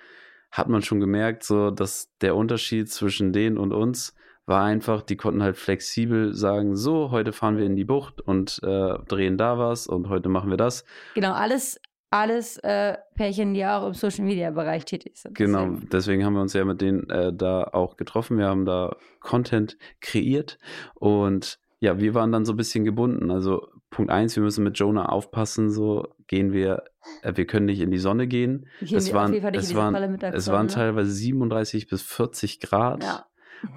[0.52, 4.16] hat man schon gemerkt, so dass der Unterschied zwischen denen und uns
[4.48, 8.60] war einfach, die konnten halt flexibel sagen, so, heute fahren wir in die Bucht und
[8.64, 10.86] äh, drehen da was und heute machen wir das.
[11.16, 11.80] Genau, alles
[12.12, 15.36] alles äh, Pärchen, die auch im Social Media Bereich tätig sind.
[15.36, 18.38] Genau, Deswegen- deswegen haben wir uns ja mit denen äh, da auch getroffen.
[18.38, 20.58] Wir haben da Content kreiert
[20.94, 23.30] und ja, wir waren dann so ein bisschen gebunden.
[23.30, 26.84] Also Punkt eins, wir müssen mit Jonah aufpassen, so gehen wir,
[27.22, 28.66] äh, wir können nicht in die Sonne gehen.
[28.82, 29.96] Es waren, es waren,
[30.34, 30.72] es waren ne?
[30.72, 33.04] teilweise 37 bis 40 Grad.
[33.04, 33.26] Ja.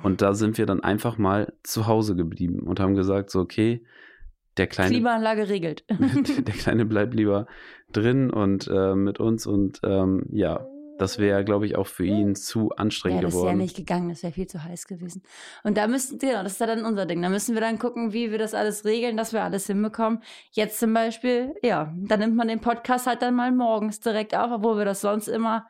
[0.03, 3.85] Und da sind wir dann einfach mal zu Hause geblieben und haben gesagt, so, okay,
[4.57, 5.85] der kleine, Klimaanlage regelt.
[5.91, 7.47] der Kleine bleibt lieber
[7.93, 10.67] drin und äh, mit uns und ähm, ja,
[10.99, 13.59] das wäre, glaube ich, auch für ihn zu Ja, anstrengend das wäre geworden.
[13.59, 15.23] nicht gegangen, das wäre viel zu heiß gewesen.
[15.63, 17.23] Und da müssten, genau, das ist ja dann unser Ding.
[17.23, 20.23] Da müssen wir dann gucken, wie wir das alles regeln, dass wir alles hinbekommen.
[20.51, 24.51] Jetzt zum Beispiel, ja, da nimmt man den Podcast halt dann mal morgens direkt auf,
[24.51, 25.67] obwohl wir das sonst immer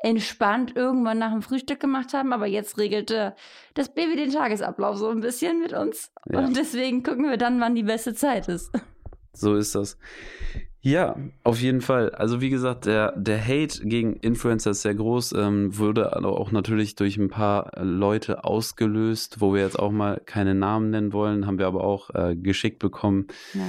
[0.00, 2.32] entspannt irgendwann nach dem Frühstück gemacht haben.
[2.32, 3.34] Aber jetzt regelte
[3.74, 6.12] das Baby den Tagesablauf so ein bisschen mit uns.
[6.30, 6.38] Ja.
[6.38, 8.70] Und deswegen gucken wir dann, wann die beste Zeit ist.
[9.32, 9.98] So ist das.
[10.88, 12.10] Ja, auf jeden Fall.
[12.12, 16.50] Also wie gesagt, der, der Hate gegen Influencer ist sehr groß, ähm, wurde aber auch
[16.50, 21.46] natürlich durch ein paar Leute ausgelöst, wo wir jetzt auch mal keine Namen nennen wollen,
[21.46, 23.26] haben wir aber auch äh, geschickt bekommen.
[23.52, 23.66] Ja.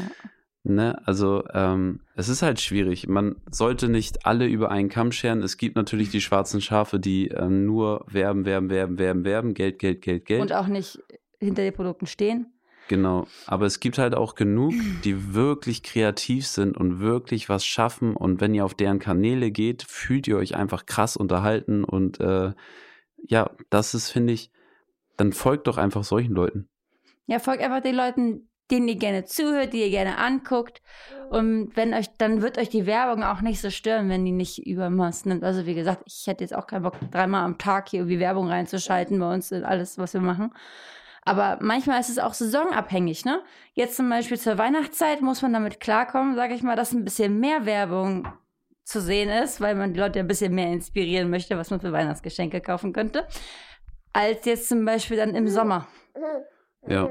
[0.64, 1.06] Ne?
[1.06, 3.08] Also ähm, es ist halt schwierig.
[3.08, 5.42] Man sollte nicht alle über einen Kamm scheren.
[5.42, 9.80] Es gibt natürlich die schwarzen Schafe, die äh, nur werben, werben, werben, werben, werben, Geld,
[9.80, 10.42] Geld, Geld, Geld.
[10.42, 11.00] Und auch nicht
[11.40, 12.48] hinter den Produkten stehen.
[12.90, 14.74] Genau, aber es gibt halt auch genug,
[15.06, 18.16] die wirklich kreativ sind und wirklich was schaffen.
[18.16, 21.84] Und wenn ihr auf deren Kanäle geht, fühlt ihr euch einfach krass unterhalten.
[21.84, 22.52] Und äh,
[23.28, 24.52] ja, das ist, finde ich,
[25.18, 26.68] dann folgt doch einfach solchen Leuten.
[27.28, 30.82] Ja, folgt einfach den Leuten, denen ihr gerne zuhört, die ihr gerne anguckt.
[31.30, 34.66] Und wenn euch, dann wird euch die Werbung auch nicht so stören, wenn die nicht
[34.66, 35.44] übermaß nimmt.
[35.44, 38.48] Also wie gesagt, ich hätte jetzt auch keinen Bock, dreimal am Tag hier irgendwie Werbung
[38.48, 40.52] reinzuschalten bei uns in alles, was wir machen.
[41.24, 43.42] Aber manchmal ist es auch saisonabhängig, ne?
[43.74, 47.40] Jetzt zum Beispiel zur Weihnachtszeit muss man damit klarkommen, sage ich mal, dass ein bisschen
[47.40, 48.28] mehr Werbung
[48.84, 51.92] zu sehen ist, weil man die Leute ein bisschen mehr inspirieren möchte, was man für
[51.92, 53.28] Weihnachtsgeschenke kaufen könnte,
[54.14, 55.88] als jetzt zum Beispiel dann im Sommer.
[56.88, 57.10] Ja.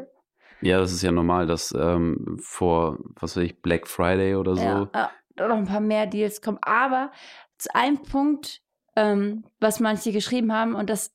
[0.60, 4.62] Ja, das ist ja normal, dass ähm, vor, was weiß ich, Black Friday oder so.
[4.62, 6.58] Ja, da noch ein paar mehr Deals kommen.
[6.62, 7.12] Aber
[7.58, 8.60] zu einem Punkt,
[8.96, 11.14] ähm, was manche geschrieben haben, und das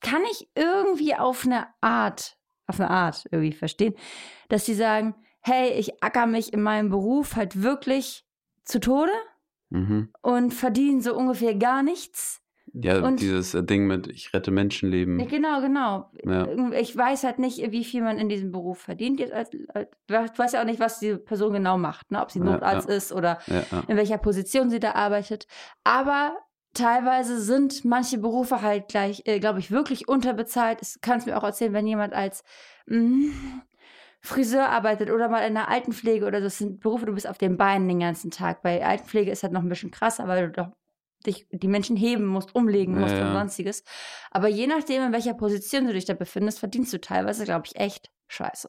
[0.00, 2.36] kann ich irgendwie auf eine Art,
[2.66, 3.94] auf eine Art irgendwie verstehen,
[4.48, 8.24] dass sie sagen, hey, ich acker mich in meinem Beruf halt wirklich
[8.64, 9.12] zu Tode
[9.70, 10.10] Mhm.
[10.22, 12.40] und verdiene so ungefähr gar nichts.
[12.72, 15.18] Ja, Und- dieses äh, Ding mit, ich rette Menschenleben.
[15.20, 16.10] Ja, genau, genau.
[16.24, 16.48] Ja.
[16.72, 19.20] Ich weiß halt nicht, wie viel man in diesem Beruf verdient.
[19.20, 22.20] Jetzt als, als, ich weiß ja auch nicht, was die Person genau macht, ne?
[22.20, 22.94] ob sie Ja, Notarzt ja.
[22.96, 23.82] ist oder Ja, ja.
[23.88, 25.46] in welcher Position sie da arbeitet.
[25.84, 26.36] Aber
[26.74, 30.80] teilweise sind manche Berufe halt gleich, äh, glaube ich, wirklich unterbezahlt.
[30.80, 32.44] Das kannst mir auch erzählen, wenn jemand als
[32.86, 33.32] mh,
[34.20, 36.44] Friseur arbeitet oder mal in der Altenpflege oder so.
[36.44, 38.62] Das sind Berufe, du bist auf den Beinen den ganzen Tag.
[38.62, 40.68] Bei Altenpflege ist halt noch ein bisschen krasser, weil du doch
[41.26, 43.26] dich, die Menschen heben musst, umlegen musst ja.
[43.26, 43.82] und sonstiges.
[44.30, 47.76] Aber je nachdem, in welcher Position du dich da befindest, verdienst du teilweise, glaube ich,
[47.76, 48.68] echt scheiße.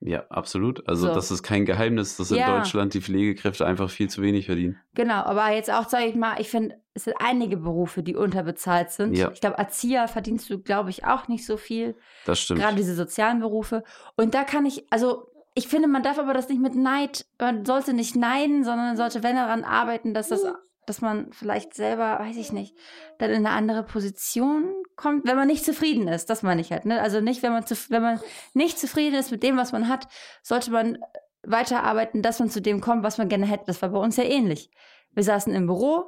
[0.00, 0.88] Ja, absolut.
[0.88, 1.14] Also So.
[1.14, 2.56] das ist kein Geheimnis, dass in Ja.
[2.58, 4.78] Deutschland die Pflegekräfte einfach viel zu wenig verdienen.
[4.94, 8.90] Genau, aber jetzt auch, sage ich mal, ich finde, es sind einige Berufe, die unterbezahlt
[8.90, 9.16] sind.
[9.16, 9.30] Ja.
[9.32, 11.96] Ich glaube, Erzieher verdienst du, glaube ich, auch nicht so viel.
[12.26, 12.60] Das stimmt.
[12.60, 13.82] Gerade diese sozialen Berufe.
[14.16, 17.64] Und da kann ich, also ich finde, man darf aber das nicht mit Neid, man
[17.64, 20.44] sollte nicht neiden, sondern sollte, wenn daran arbeiten, dass das,
[20.88, 22.76] dass man vielleicht selber, weiß ich nicht,
[23.18, 26.30] dann in eine andere Position kommt, wenn man nicht zufrieden ist.
[26.30, 26.84] Das meine ich halt.
[26.84, 27.00] Ne?
[27.00, 28.20] Also nicht, wenn man, zu, wenn man
[28.54, 30.08] nicht zufrieden ist mit dem, was man hat,
[30.42, 30.98] sollte man
[31.42, 33.64] weiterarbeiten, dass man zu dem kommt, was man gerne hätte.
[33.66, 34.70] Das war bei uns ja ähnlich.
[35.12, 36.04] Wir saßen im Büro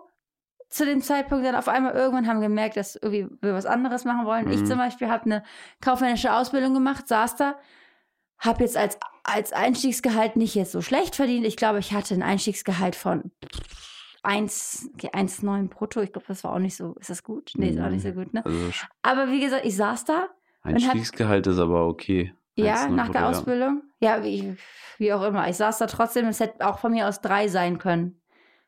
[0.69, 4.25] zu dem Zeitpunkt dann auf einmal irgendwann haben gemerkt, dass irgendwie wir was anderes machen
[4.25, 4.51] wollen.
[4.51, 4.67] Ich Mhm.
[4.67, 5.43] zum Beispiel habe eine
[5.81, 7.59] kaufmännische Ausbildung gemacht, saß da,
[8.39, 11.45] habe jetzt als, als Einstiegsgehalt nicht jetzt so schlecht verdient.
[11.45, 13.33] Ich glaube, ich hatte ein Einstiegsgehalt von
[14.23, 16.01] 1, okay, 1,9 brutto.
[16.01, 16.95] Ich glaube, das war auch nicht so.
[17.01, 17.53] Ist das gut?
[17.57, 18.45] Nee, ist auch nicht so gut, ne?
[18.45, 18.59] Also
[19.03, 20.29] Aber wie gesagt, ich saß da
[20.63, 22.35] hat Einstiegsgehalt ist aber okay.
[22.55, 23.31] ja, 1,0 nach der ja.
[23.31, 23.83] Ausbildung.
[24.01, 24.57] Ja, wie,
[24.99, 25.49] wie auch immer.
[25.49, 28.21] Ich saß da trotzdem, es hätte auch von mir aus drei sein können.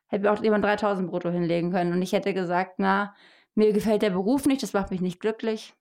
[0.07, 1.93] Hätte mir auch jemand 3000 brutto hinlegen können.
[1.93, 3.15] Und ich hätte gesagt, na,
[3.55, 5.75] mir gefällt der Beruf nicht, das macht mich nicht glücklich.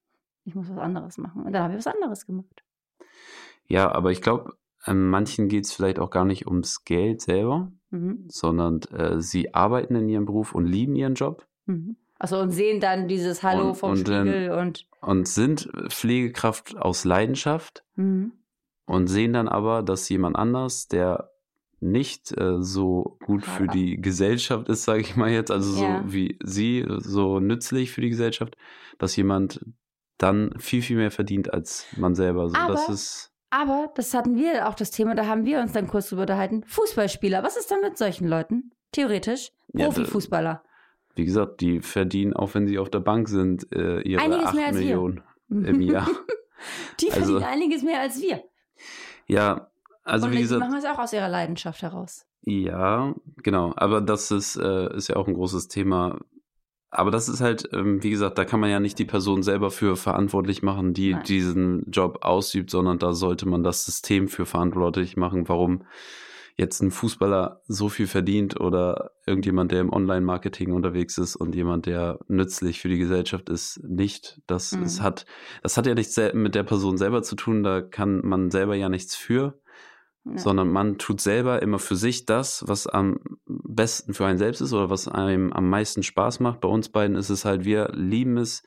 [0.45, 1.45] Ich muss was anderes machen.
[1.45, 2.63] Und dann habe ich was anderes gemacht.
[3.67, 4.55] Ja, aber ich glaube,
[4.87, 8.25] ähm, manchen geht es vielleicht auch gar nicht ums Geld selber, Mhm.
[8.29, 11.97] sondern äh, sie arbeiten in ihrem Beruf und lieben ihren Job Mhm.
[12.19, 16.77] Also und sehen dann dieses Hallo Und- vom und, ähm, Spiegel und und sind Pflegekraft
[16.77, 18.33] aus Leidenschaft mhm.
[18.87, 21.31] und sehen dann aber, dass jemand anders, der
[21.81, 26.05] nicht äh, so gut für die Gesellschaft ist, sage ich mal jetzt, also so Ja.
[26.07, 28.57] wie sie, so nützlich für die Gesellschaft,
[28.99, 29.65] dass jemand
[30.19, 32.49] dann viel, viel mehr verdient als man selber.
[32.49, 35.73] So, das Aber- ist Aber das hatten wir auch das Thema, da haben wir uns
[35.73, 36.65] dann kurz drüber unterhalten.
[36.67, 38.73] Fußballspieler, was ist dann mit solchen Leuten?
[38.93, 39.53] Theoretisch.
[39.75, 40.63] Ja, Profifußballer.
[41.15, 44.55] Wie gesagt, die verdienen, auch wenn sie auf der Bank sind, äh, ihre Einiges 8
[44.55, 44.85] mehr als wir.
[44.85, 46.09] Millionen im Jahr.
[47.01, 48.43] Die Also- verdienen einiges mehr als wir.
[49.27, 49.71] Ja,
[50.03, 52.25] also Und wie die gesagt, machen es auch aus ihrer Leidenschaft heraus.
[52.45, 53.73] Ja, genau.
[53.77, 56.19] Aber das ist, äh, ist ja auch ein großes Thema.
[56.95, 59.71] Aber das ist halt, ähm, wie gesagt, da kann man ja nicht die Person selber
[59.71, 61.25] für verantwortlich machen, die Nein.
[61.25, 65.85] diesen Job ausübt, sondern da sollte man das System für verantwortlich machen, warum
[66.57, 71.87] jetzt ein Fußballer so viel verdient oder irgendjemand, der im Online-Marketing unterwegs ist und jemand,
[71.87, 74.43] der nützlich für die Gesellschaft ist, nicht.
[74.47, 74.83] Das Mhm.
[74.83, 75.25] es hat,
[75.63, 78.91] das hat ja nichts mit der Person selber zu tun, da kann man selber ja
[78.91, 79.59] nichts für
[80.25, 84.73] Sondern man tut selber immer für sich das, was am besten für einen selbst ist
[84.73, 86.61] oder was einem am meisten Spaß macht.
[86.61, 88.63] Bei uns beiden ist es halt, wir lieben es,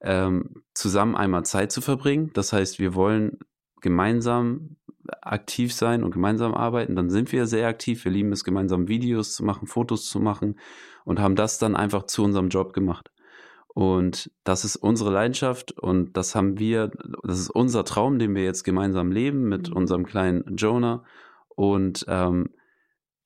[0.00, 2.30] ähm, zusammen einmal Zeit zu verbringen.
[2.32, 3.38] Das heißt, wir wollen
[3.80, 4.76] gemeinsam
[5.20, 6.96] aktiv sein und gemeinsam arbeiten.
[6.96, 8.04] Dann sind wir sehr aktiv.
[8.04, 10.58] Wir lieben es, gemeinsam Videos zu machen, Fotos zu machen
[11.04, 13.10] und haben das dann einfach zu unserem Job gemacht.
[13.76, 16.90] Und das ist unsere Leidenschaft und das haben wir,
[17.24, 19.76] das ist unser Traum, den wir jetzt gemeinsam leben mit Mhm.
[19.76, 21.04] unserem kleinen Jonah.
[21.48, 22.48] Und ähm,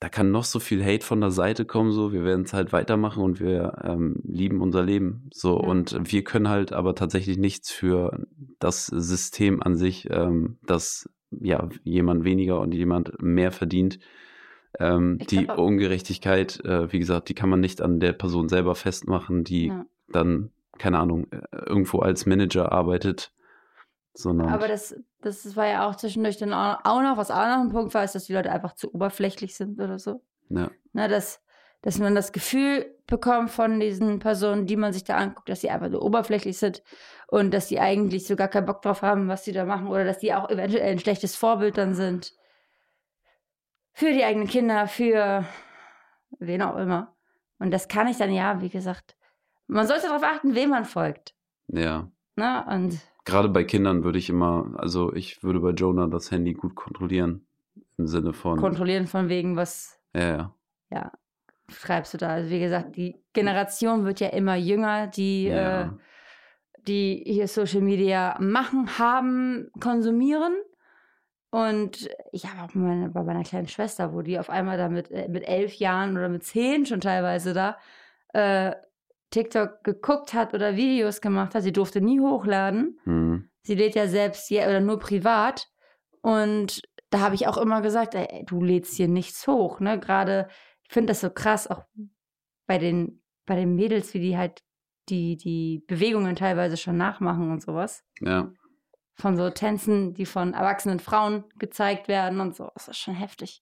[0.01, 2.73] da kann noch so viel Hate von der Seite kommen, so wir werden es halt
[2.73, 5.29] weitermachen und wir ähm, lieben unser Leben.
[5.33, 5.69] So Ja.
[5.69, 8.27] und wir können halt aber tatsächlich nichts für
[8.59, 13.99] das System an sich, ähm, dass ja jemand weniger und jemand mehr verdient.
[14.79, 18.75] Ähm, die glaub Ungerechtigkeit, äh, wie gesagt, die kann man nicht an der Person selber
[18.75, 19.85] festmachen, die Ja.
[20.11, 23.31] Dann, keine Ahnung, äh, irgendwo als Manager arbeitet,
[24.13, 27.69] sondern Aber das, das war ja auch zwischendurch dann auch noch, was auch noch ein
[27.69, 30.21] Punkt war, ist, dass die Leute einfach zu oberflächlich sind oder so.
[30.49, 31.41] ja, Na, dass,
[31.81, 35.69] dass man das Gefühl bekommt von diesen Personen, die man sich da anguckt, dass sie
[35.69, 36.83] einfach nur oberflächlich sind
[37.27, 40.03] und dass die eigentlich so gar keinen Bock drauf haben, was sie da machen oder
[40.03, 42.33] dass die auch eventuell ein schlechtes Vorbild dann sind.
[43.93, 45.45] Für die eigenen Kinder, für
[46.39, 47.15] wen auch immer.
[47.59, 49.15] Und das kann ich dann, ja, wie gesagt,
[49.71, 51.33] man sollte darauf achten, wem man folgt.
[51.67, 52.09] ja.
[52.35, 52.65] Ne?
[52.69, 56.75] Und Gerade bei Kindern würde ich immer, also ich würde bei Jonah das Handy gut
[56.75, 57.45] kontrollieren.
[57.97, 60.55] Im Sinne von, kontrollieren von wegen, was ja, ja,
[60.89, 61.11] ja,
[61.69, 62.29] schreibst du da?
[62.29, 65.81] Also wie gesagt, die Generation wird ja immer jünger, die, Ja.
[65.83, 65.89] äh,
[66.87, 70.53] die hier Social Media machen, haben, konsumieren.
[71.51, 75.11] Und ich habe auch meine, bei meiner kleinen Schwester, wo die auf einmal da mit,
[75.11, 77.77] äh, mit elf Jahren oder mit zehn schon teilweise da
[78.33, 78.73] äh,
[79.31, 81.63] TikTok geguckt hat oder Videos gemacht hat.
[81.63, 82.99] Sie durfte nie hochladen.
[83.05, 83.49] Hm.
[83.63, 85.67] Sie lädt ja selbst ja, oder nur privat.
[86.21, 89.79] Und da habe ich auch immer gesagt, ey, du lädst hier nichts hoch.
[89.79, 89.99] Ne?
[89.99, 90.47] Gerade,
[90.83, 91.83] ich finde das so krass, auch
[92.67, 94.63] bei den, bei den Mädels, wie die halt
[95.09, 98.03] die, die Bewegungen teilweise schon nachmachen und sowas.
[98.19, 98.51] ja.
[99.15, 102.71] Von so Tänzen, die von erwachsenen Frauen gezeigt werden und so.
[102.73, 103.61] Das ist schon heftig.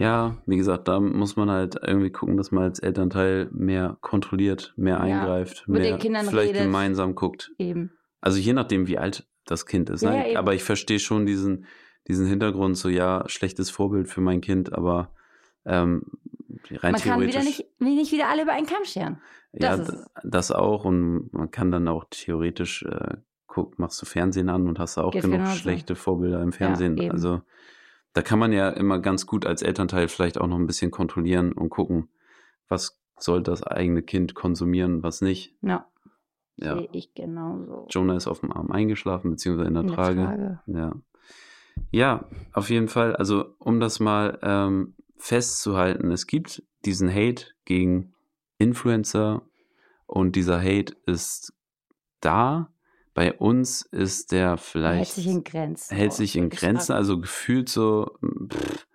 [0.00, 4.72] Ja, wie gesagt, da muss man halt irgendwie gucken, dass man als Elternteil mehr kontrolliert,
[4.76, 6.62] mehr Ja, eingreift, mehr vielleicht redet.
[6.62, 7.52] gemeinsam guckt.
[7.58, 7.92] Eben.
[8.22, 10.00] Also je nachdem, wie alt das Kind ist.
[10.02, 10.32] Ja, ne?
[10.32, 11.66] ja, aber ich verstehe schon diesen,
[12.08, 15.12] diesen Hintergrund, so ja, schlechtes Vorbild für mein Kind, aber
[15.66, 16.02] ähm,
[16.70, 17.34] rein Man kann theoretisch.
[17.34, 19.20] wieder nicht, nicht wieder alle über einen Kamm scheren.
[19.52, 24.06] ja, das ist das auch und man kann dann auch theoretisch äh, guck, machst du
[24.06, 26.96] Fernsehen an und hast da auch Geht genug schlechte Vorbilder im Fernsehen.
[26.96, 27.10] eben.
[27.12, 27.42] also
[28.12, 31.52] da kann man ja immer ganz gut als Elternteil vielleicht auch noch ein bisschen kontrollieren
[31.52, 32.08] und gucken,
[32.68, 35.54] was soll das eigene Kind konsumieren, was nicht.
[35.62, 35.86] Ja,
[36.56, 36.76] Ja.
[36.78, 37.86] sehe ich genauso.
[37.90, 40.24] Jonah ist auf dem Arm eingeschlafen, beziehungsweise in der In der Trage.
[40.24, 40.60] Trage.
[40.66, 40.92] Ja.
[41.92, 43.14] Ja, auf jeden Fall.
[43.16, 48.12] Also, um das mal ähm, festzuhalten, es gibt diesen Hate gegen
[48.58, 49.42] Influencer
[50.06, 51.52] und dieser Hate ist
[52.20, 52.72] da.
[53.14, 55.96] Bei uns ist der vielleicht Hält sich in Grenzen.
[55.96, 58.16] hält sich in Grenzen, also gefühlt so
[58.52, 58.86] pff,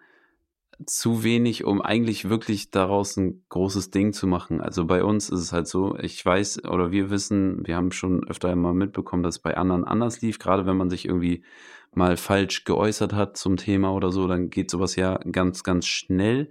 [0.86, 4.62] zu wenig, um eigentlich wirklich daraus ein großes Ding zu machen.
[4.62, 8.28] Also bei uns ist es halt so, ich weiß oder wir wissen, wir haben schon
[8.28, 11.44] öfter mal mitbekommen, dass es bei anderen anders lief, gerade wenn man sich irgendwie
[11.94, 16.50] mal falsch geäußert hat zum Thema oder so, dann geht sowas ja ganz, ganz schnell.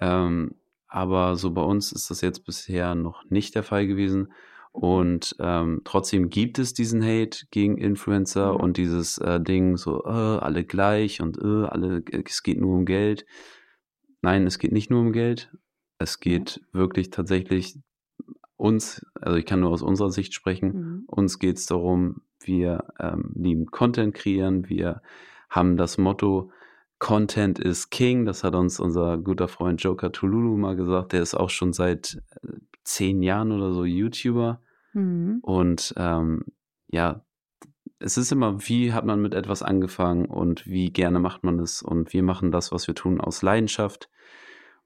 [0.00, 0.56] Ähm,
[0.88, 4.32] aber so bei uns ist das jetzt bisher noch nicht der Fall gewesen.
[4.72, 8.60] Und ähm, trotzdem gibt es diesen Hate gegen Influencer Mhm.
[8.60, 12.84] und dieses äh, Ding so, äh, alle gleich und äh, alle, es geht nur um
[12.86, 13.26] Geld.
[14.22, 15.52] Nein, es geht nicht nur um Geld.
[15.98, 17.78] Es geht wirklich tatsächlich
[18.56, 21.04] uns, also ich kann nur aus unserer Sicht sprechen, Mhm.
[21.06, 25.02] uns geht es darum, wir ähm, lieben Content kreieren, wir
[25.50, 26.50] haben das Motto,
[27.02, 31.34] Content is King, das hat uns unser guter Freund Joker Tululu mal gesagt, der ist
[31.34, 32.48] auch schon seit äh,
[32.84, 34.60] zehn Jahren oder so YouTuber
[34.94, 35.38] Mhm.
[35.42, 36.44] und ähm,
[36.88, 37.24] ja,
[37.98, 41.82] es ist immer, wie hat man mit etwas angefangen und wie gerne macht man es
[41.82, 44.08] und wir machen das, was wir tun, aus Leidenschaft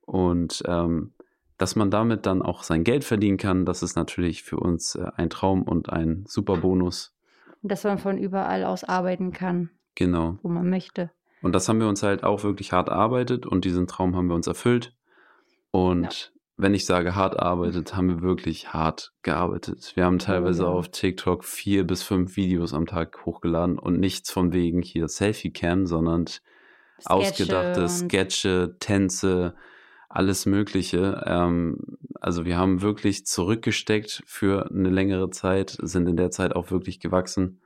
[0.03, 1.13] Und ähm,
[1.59, 5.11] dass man damit dann auch sein Geld verdienen kann, das ist natürlich für uns äh,
[5.17, 7.15] ein Traum und ein super Bonus.
[7.63, 10.39] Dass man von überall aus arbeiten kann, Genau.
[10.43, 11.11] wo man möchte.
[11.43, 14.35] Und das haben wir uns halt auch wirklich hart erarbeitet und diesen Traum haben wir
[14.35, 14.95] uns erfüllt.
[15.71, 19.93] Und wenn ich sage hart erarbeitet, haben wir wirklich hart gearbeitet.
[19.95, 20.69] Wir haben teilweise ja.
[20.69, 25.87] auf TikTok vier bis fünf Videos am Tag hochgeladen und nichts von wegen hier Selfie-Cam,
[25.87, 26.25] sondern
[27.05, 29.55] ausgedachte und- Sketche, Tänze,
[30.09, 31.23] alles Mögliche.
[31.27, 36.71] Ähm, also wir haben wirklich zurückgesteckt für eine längere Zeit, sind in der Zeit auch
[36.71, 37.61] wirklich gewachsen.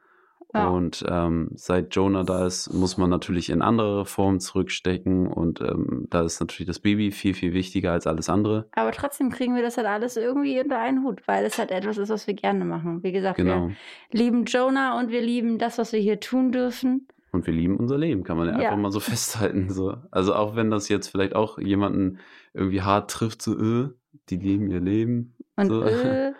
[0.52, 0.68] Ja.
[0.68, 5.28] Und ähm, seit Jonah da ist, muss man natürlich in andere Formen zurückstecken.
[5.28, 8.66] Und ähm, da ist natürlich das Baby viel, viel wichtiger als alles andere.
[8.72, 11.98] Aber trotzdem kriegen wir das halt alles irgendwie unter einen Hut, weil es halt etwas
[11.98, 13.02] ist, was wir gerne machen.
[13.02, 13.68] Wie gesagt, Genau.
[14.10, 17.06] wir lieben Jonah und wir lieben das, was wir hier tun dürfen.
[17.32, 18.68] Und wir lieben unser Leben, kann man ja, Ja.
[18.70, 19.70] einfach mal so festhalten.
[19.70, 19.94] So.
[20.10, 22.18] Also auch wenn das jetzt vielleicht auch jemanden
[22.54, 23.90] irgendwie hart trifft, so, äh,
[24.30, 25.36] die leben ihr Leben.
[25.56, 25.82] Und so.
[25.84, 26.32] äh,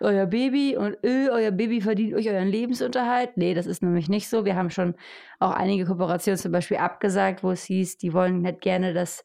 [0.00, 3.36] euer Baby und äh, euer Baby verdient euch euren Lebensunterhalt.
[3.36, 4.44] Nee, das ist nämlich nicht so.
[4.44, 4.94] Wir haben schon
[5.38, 9.24] auch einige Kooperationen zum Beispiel abgesagt, wo es hieß, die wollen nicht gerne, dass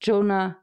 [0.00, 0.56] Jonah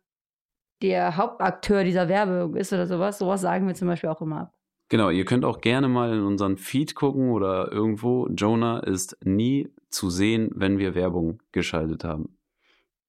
[0.82, 3.20] der Hauptakteur dieser Werbung ist oder sowas.
[3.20, 4.54] Sowas sagen wir zum Beispiel auch immer ab.
[4.90, 8.28] Genau, ihr könnt auch gerne mal in unseren Feed gucken oder irgendwo.
[8.30, 12.38] Jonah ist nie zu sehen, wenn wir Werbung geschaltet haben.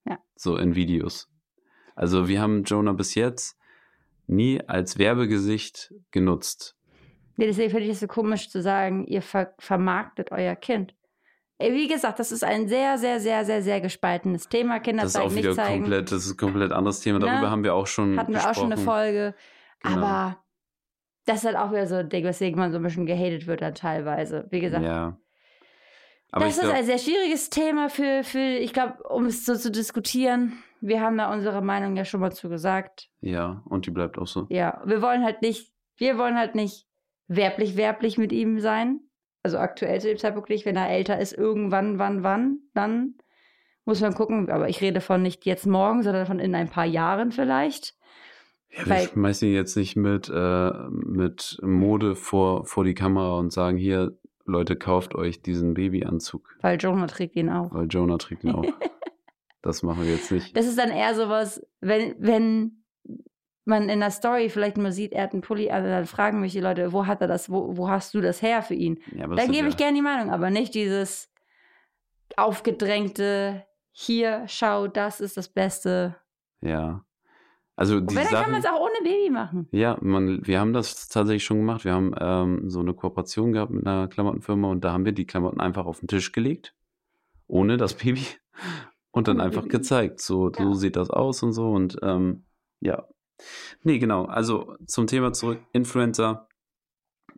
[0.04, 0.18] Ja.
[0.34, 1.30] So in Videos.
[1.94, 3.57] Also wir haben Jonah bis jetzt
[4.28, 6.76] nie als Werbegesicht genutzt.
[7.36, 10.94] Nee, deswegen finde ich es so komisch zu sagen, ihr ver vermarktet euer Kind.
[11.60, 14.78] Wie gesagt, das ist ein sehr, sehr, sehr, sehr, sehr gespaltenes Thema.
[14.78, 15.82] Kinder Das ist auch wieder nicht zeigen.
[15.82, 17.18] komplett, das ist ein komplett anderes Thema.
[17.18, 17.26] Ne?
[17.26, 18.50] Darüber haben wir auch schon Hatten wir gesprochen.
[18.56, 19.34] auch schon eine Folge.
[19.82, 19.96] Genau.
[19.96, 20.44] Aber
[21.26, 23.60] das ist halt auch wieder so ein Ding, weswegen man so ein bisschen gehatet wird
[23.60, 24.46] dann teilweise.
[24.50, 25.18] Wie gesagt, Ja.
[26.30, 29.56] Aber das ist glaub, ein sehr schwieriges Thema für, für ich glaube, um es so
[29.56, 30.62] zu diskutieren.
[30.80, 33.08] Wir haben da unsere Meinung ja schon mal zu gesagt.
[33.20, 34.46] ja, und die bleibt auch so.
[34.48, 36.86] Ja, wir wollen halt nicht, wir wollen halt nicht
[37.26, 39.00] werblich, werblich mit ihm sein.
[39.42, 43.14] Also aktuell zu dem Zeitpunkt nicht, wenn er älter ist, irgendwann, wann, wann, dann
[43.84, 44.50] muss man gucken.
[44.50, 47.94] Aber ich rede von nicht jetzt morgen, sondern von in ein paar Jahren vielleicht.
[48.70, 53.38] Ja, wir Weil- schmeißen ihn jetzt nicht mit, äh, mit Mode vor, vor die Kamera
[53.38, 57.72] und sagen, hier, Leute, kauft euch diesen Babyanzug, Weil Jonah trägt ihn auch.
[57.72, 58.64] weil Jonah trägt ihn auch.
[59.62, 60.56] das machen wir jetzt nicht.
[60.56, 62.84] Das ist dann eher sowas, wenn, wenn
[63.64, 66.52] man in der Story vielleicht nur sieht, er hat einen Pulli, also dann fragen mich
[66.52, 69.00] die Leute, wo hat er das, wo, wo hast du das her für ihn?
[69.14, 71.30] Ja, Dann gebe ich gerne die Meinung, aber nicht dieses
[72.36, 76.16] aufgedrängte, hier, schau, das ist das Beste.
[76.60, 77.04] Ja.
[77.76, 79.68] Also die wenn, dann kann Sachen, man es auch ohne Baby machen.
[79.70, 81.84] ja, man, wir haben das tatsächlich schon gemacht.
[81.84, 85.26] Wir haben ähm, so eine Kooperation gehabt mit einer Klamottenfirma und da haben wir die
[85.26, 86.74] Klamotten einfach auf den Tisch gelegt,
[87.46, 88.26] ohne das Baby
[89.10, 89.76] und dann einfach Baby.
[89.78, 90.20] gezeigt.
[90.20, 90.74] So, so Ja.
[90.74, 92.44] sieht das aus und so und ähm,
[92.80, 93.06] ja.
[93.82, 94.24] Nee, genau.
[94.24, 95.60] Also zum Thema zurück.
[95.72, 96.48] Influencer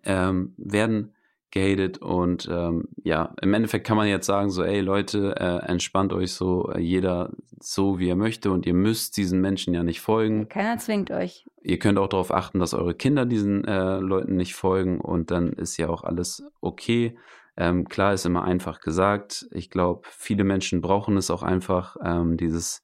[0.04, 1.14] ähm, werden
[1.52, 6.12] gehatet und ähm, ja, im Endeffekt kann man jetzt sagen, so, ey Leute, äh, entspannt
[6.12, 10.00] euch so, äh, jeder so, wie er möchte und ihr müsst diesen Menschen ja nicht
[10.00, 10.48] folgen.
[10.48, 11.44] Keiner zwingt euch.
[11.62, 15.52] Ihr könnt auch darauf achten, dass eure Kinder diesen äh, Leuten nicht folgen und dann
[15.52, 17.18] ist ja auch alles okay.
[17.60, 19.46] Ähm, klar ist immer einfach gesagt.
[19.52, 22.82] Ich glaube, viele Menschen brauchen es auch einfach, ähm, dieses,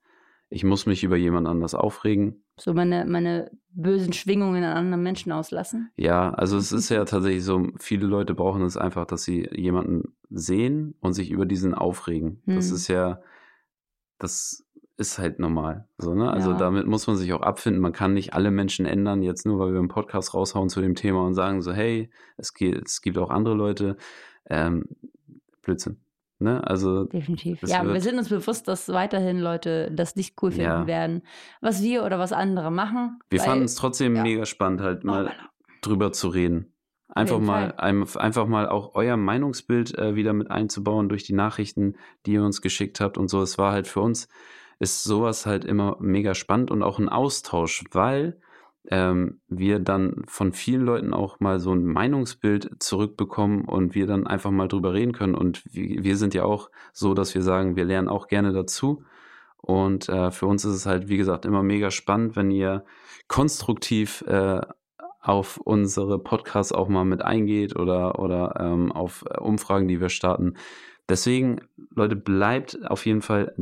[0.51, 2.45] ich muss mich über jemand anders aufregen.
[2.59, 5.91] So meine, meine bösen Schwingungen an anderen Menschen auslassen.
[5.97, 10.15] Ja, also es ist ja tatsächlich so, viele Leute brauchen es einfach, dass sie jemanden
[10.29, 12.43] sehen und sich über diesen aufregen.
[12.45, 12.75] Das Hm.
[12.77, 13.23] ist ja,
[14.19, 14.63] das
[14.99, 15.89] ist halt normal.
[15.97, 16.31] So, ne?
[16.31, 16.57] Also Ja.
[16.59, 17.81] damit muss man sich auch abfinden.
[17.81, 20.95] Man kann nicht alle Menschen ändern, jetzt nur weil wir einen Podcast raushauen zu dem
[20.95, 23.97] Thema und sagen so, hey, es, geht, es gibt auch andere Leute.
[24.49, 24.85] Ähm,
[25.63, 25.99] Blödsinn.
[26.39, 26.63] Ne?
[26.67, 27.63] Also Definitiv.
[27.63, 30.87] Ja, wir sind uns bewusst, dass weiterhin Leute das nicht cool finden Ja.
[30.87, 31.23] werden,
[31.63, 33.19] was wir oder was andere machen.
[33.31, 34.23] wir fanden es trotzdem ja.
[34.23, 35.35] mega spannend, halt Oh, mal Männer.
[35.81, 36.73] drüber zu reden.
[37.09, 41.95] Einfach mal, ein, einfach mal auch euer Meinungsbild äh, wieder mit einzubauen durch die Nachrichten,
[42.27, 43.41] die ihr uns geschickt habt und so.
[43.41, 44.29] Es war halt für uns,
[44.81, 48.39] ist sowas halt immer mega spannend und auch ein Austausch, weil
[48.91, 54.27] ähm, wir dann von vielen Leuten auch mal so ein Meinungsbild zurückbekommen und wir dann
[54.27, 55.35] einfach mal drüber reden können.
[55.35, 59.03] Und wir, wir sind ja auch so, dass wir sagen, wir lernen auch gerne dazu.
[59.57, 62.85] Und äh, für uns ist es halt, wie gesagt, immer mega spannend, wenn ihr
[63.29, 64.61] konstruktiv äh,
[65.21, 70.55] auf unsere Podcasts auch mal mit eingeht oder, oder ähm, auf Umfragen, die wir starten.
[71.09, 71.61] Deswegen,
[71.95, 73.53] Leute, bleibt auf jeden Fall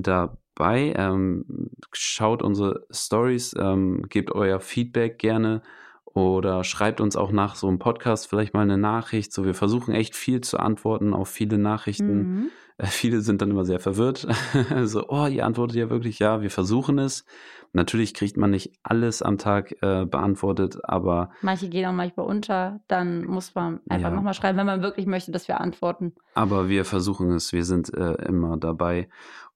[0.55, 0.95] dabei.
[0.97, 1.45] Ähm,
[1.93, 5.63] schaut unsere Stories, ähm, gebt euer Feedback gerne
[6.05, 9.33] oder schreibt uns auch nach so einem Podcast vielleicht mal eine Nachricht.
[9.33, 12.17] So, wir versuchen echt viel zu antworten auf viele Nachrichten.
[12.19, 12.51] Mhm.
[12.79, 14.27] Äh, viele sind dann immer sehr verwirrt.
[14.85, 17.25] so, oh, ihr antwortet ja wirklich, ja, wir versuchen es.
[17.73, 21.31] Natürlich kriegt man nicht alles am Tag äh, beantwortet, aber.
[21.43, 24.15] Manche gehen auch manchmal unter, dann muss man einfach Ja.
[24.15, 26.15] nochmal schreiben, wenn man wirklich möchte, dass wir antworten.
[26.35, 29.09] Aber wir versuchen es, wir sind äh, immer dabei.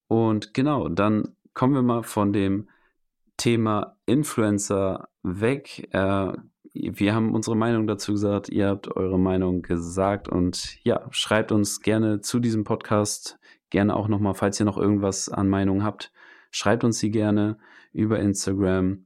[0.09, 2.69] Und genau, dann kommen wir mal von dem
[3.37, 5.89] Thema Influencer weg.
[5.93, 6.33] Äh,
[6.73, 11.81] wir haben unsere Meinung dazu gesagt, ihr habt eure Meinung gesagt und ja, schreibt uns
[11.81, 13.39] gerne zu diesem Podcast,
[13.71, 16.13] gerne auch nochmal, falls ihr noch irgendwas an Meinung habt,
[16.51, 17.59] schreibt uns sie gerne
[17.93, 19.05] über Instagram.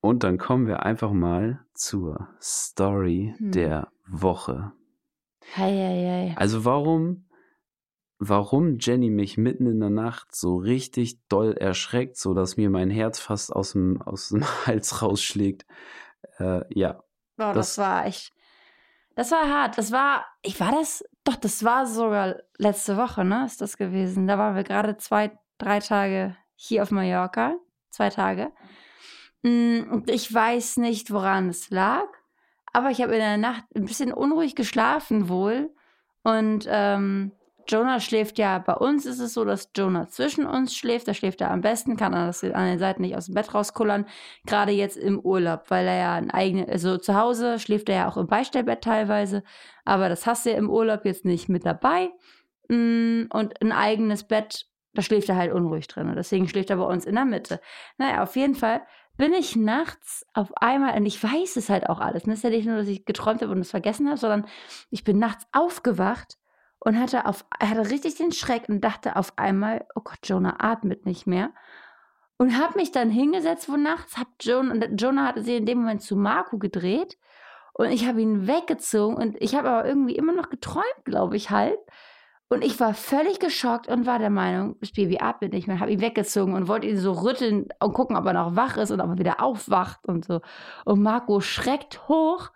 [0.00, 3.52] Und dann kommen wir einfach mal zur Story Hm.
[3.52, 4.72] der Woche.
[5.56, 6.34] Hei, hei, hei.
[6.36, 7.23] Also warum,
[8.18, 12.90] warum Jenny mich mitten in der Nacht so richtig doll erschreckt, so dass mir mein
[12.90, 15.66] Herz fast aus dem, aus dem Hals rausschlägt.
[16.38, 17.02] Äh, ja,
[17.36, 18.32] Boah, das, Das- war echt.
[19.16, 19.78] Das war hart.
[19.78, 20.24] Das war.
[20.42, 21.04] Ich war das.
[21.22, 23.44] Doch, das war sogar letzte Woche, ne?
[23.46, 24.26] Ist das gewesen.
[24.26, 27.54] Da waren wir gerade zwei, drei Tage hier auf Mallorca.
[27.90, 28.50] Zwei Tage.
[29.42, 32.06] Mm, Und ich weiß nicht, woran es lag.
[32.72, 35.70] Aber ich habe in der Nacht ein bisschen unruhig geschlafen wohl.
[36.24, 37.30] Und ähm,
[37.68, 41.08] Jonah schläft ja, bei uns ist es so, dass Jonah zwischen uns schläft.
[41.08, 43.54] Da schläft er am besten, kann er das an den Seiten nicht aus dem Bett
[43.54, 44.06] rauskullern
[44.46, 48.08] gerade jetzt im Urlaub, weil er ja ein eigenes, also zu Hause schläft er ja
[48.08, 49.42] auch im Beistellbett teilweise,
[49.84, 52.10] aber das hast du ja im Urlaub jetzt nicht mit dabei.
[52.68, 56.08] Mm, Und ein eigenes Bett, da schläft er halt unruhig drin.
[56.08, 57.60] Und deswegen schläft er bei uns in der Mitte.
[57.98, 58.82] Naja, auf jeden Fall
[59.16, 62.26] bin ich nachts auf einmal, und ich weiß es halt auch alles.
[62.26, 64.46] Es ist ja nicht nur, dass ich geträumt habe und es vergessen habe, sondern
[64.90, 66.36] ich bin nachts aufgewacht
[66.84, 71.06] und hatte auf, hatte richtig den Schreck und dachte auf einmal, oh Gott, Jonah atmet
[71.06, 71.50] nicht mehr.
[72.36, 75.78] Und habe mich dann hingesetzt wo nachts, hab Jonah, und Jonah hatte sich in dem
[75.78, 77.16] Moment zu Marco gedreht
[77.72, 81.50] und ich habe ihn weggezogen und ich habe aber irgendwie immer noch geträumt, glaube ich
[81.50, 81.78] halt.
[82.48, 85.90] Und ich war völlig geschockt und war der Meinung, das Baby atmet nicht mehr, habe
[85.90, 89.00] ihn weggezogen und wollte ihn so rütteln und gucken, ob er noch wach ist und
[89.00, 90.40] ob er wieder aufwacht und so.
[90.84, 92.50] Und Marco schreckt hoch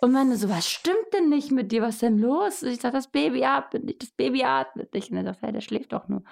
[0.00, 1.82] und meinte so, was stimmt denn nicht mit dir?
[1.82, 2.62] Was ist denn los?
[2.62, 5.10] Ich sage, das Baby atmet nicht, das Baby atmet nicht.
[5.10, 6.22] Und er sagt, hey, der schläft doch nur.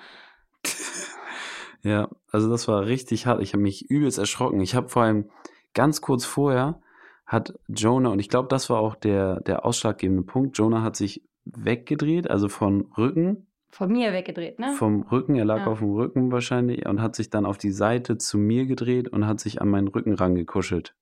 [1.82, 3.42] ja, also das war richtig hart.
[3.42, 4.60] Ich habe mich übelst erschrocken.
[4.60, 5.30] Ich habe vor allem
[5.74, 6.80] ganz kurz vorher
[7.26, 11.22] hat Jonah, und ich glaube, das war auch der, der ausschlaggebende Punkt, Jonah hat sich
[11.44, 14.72] weggedreht, also von Rücken Von mir weggedreht, ne?
[14.72, 15.66] vom Rücken, er lag Ja.
[15.66, 19.26] auf dem Rücken wahrscheinlich und hat sich dann auf die Seite zu mir gedreht und
[19.26, 20.94] hat sich an meinen Rücken rangekuschelt.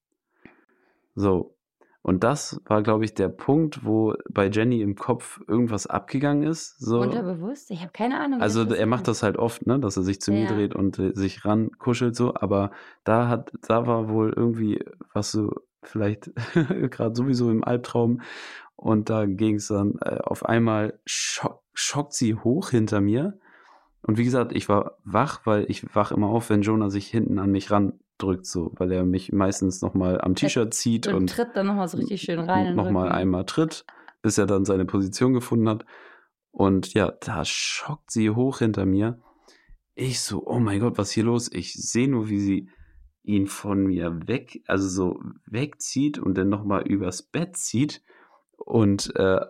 [1.15, 1.56] So.
[2.07, 6.79] Und das war, glaube ich, der Punkt, wo bei Jenny im Kopf irgendwas abgegangen ist.
[6.79, 7.01] So.
[7.01, 7.69] Unterbewusst?
[7.73, 8.41] Ich habe keine Ahnung.
[8.41, 10.55] Also er macht das halt oft, ne, dass er sich zu mir Ja.
[10.55, 12.71] dreht und äh, sich rankuschelt so, aber
[13.03, 14.85] da hat, da war wohl irgendwie
[15.15, 15.53] was so
[15.83, 16.31] vielleicht
[16.93, 18.21] gerade sowieso im Albtraum
[18.77, 23.37] und da ging es dann äh, auf einmal schock, schockt sie hoch hinter mir
[24.03, 27.41] und wie gesagt, ich war wach, weil ich wach immer auf, wenn Jonah sich hinten
[27.41, 27.69] an mich
[28.19, 31.67] randrückt so, weil er mich meistens noch mal am T-Shirt zieht Und, und tritt dann
[31.67, 32.75] nochmal so richtig schön rein.
[32.75, 33.85] nochmal einmal tritt,
[34.23, 35.85] bis er dann seine Position gefunden hat.
[36.51, 39.21] Und ja, da schockt sie hoch hinter mir.
[39.95, 41.51] Ich so, oh mein Gott, was ist hier los?
[41.53, 42.69] Ich sehe nur, wie sie
[43.23, 48.03] ihn von mir weg, also so wegzieht und dann nochmal übers Bett zieht
[48.57, 49.41] und äh,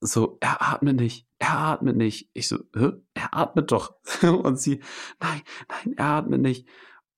[0.00, 2.30] so, er atmet nicht, er atmet nicht.
[2.34, 2.92] Ich so, Hä?
[3.14, 3.94] er atmet doch.
[4.22, 4.80] und sie,
[5.18, 6.68] nein, nein, er atmet nicht.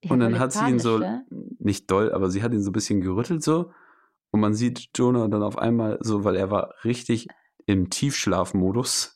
[0.01, 1.27] Ich Und dann hat sie ihn so, ne?
[1.59, 3.73] nicht doll, aber sie hat ihn so ein bisschen gerüttelt so.
[4.31, 7.29] Und man sieht Jonah dann auf einmal so, weil er war richtig
[7.67, 9.15] im Tiefschlafmodus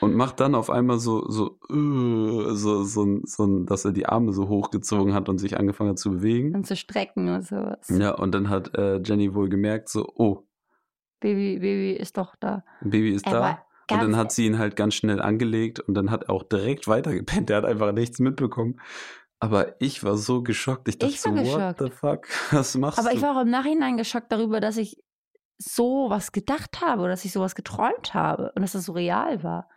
[0.00, 4.32] und macht dann auf einmal so, so, äh, so, so, so, dass er die Arme
[4.32, 6.54] so hochgezogen hat und sich angefangen hat zu bewegen.
[6.54, 7.88] Und zu strecken und sowas.
[7.88, 10.46] Ja, und dann hat äh, Jenny wohl gemerkt, so, oh,
[11.20, 12.64] Baby, Baby ist doch da.
[12.82, 13.64] Baby ist Er da.
[13.90, 16.86] Und dann hat sie ihn halt ganz schnell angelegt und dann hat er auch direkt
[16.86, 17.48] weitergepennt.
[17.48, 18.80] Er hat einfach nichts mitbekommen.
[19.44, 20.88] Aber ich war so geschockt.
[20.88, 21.80] Ich dachte Ich so, geschockt.
[21.80, 22.26] what the fuck?
[22.52, 23.16] Was machst Aber du?
[23.16, 24.96] ich war auch im Nachhinein geschockt darüber, dass ich
[25.58, 29.42] so was gedacht habe oder dass ich sowas geträumt habe und dass das so real
[29.44, 29.68] war.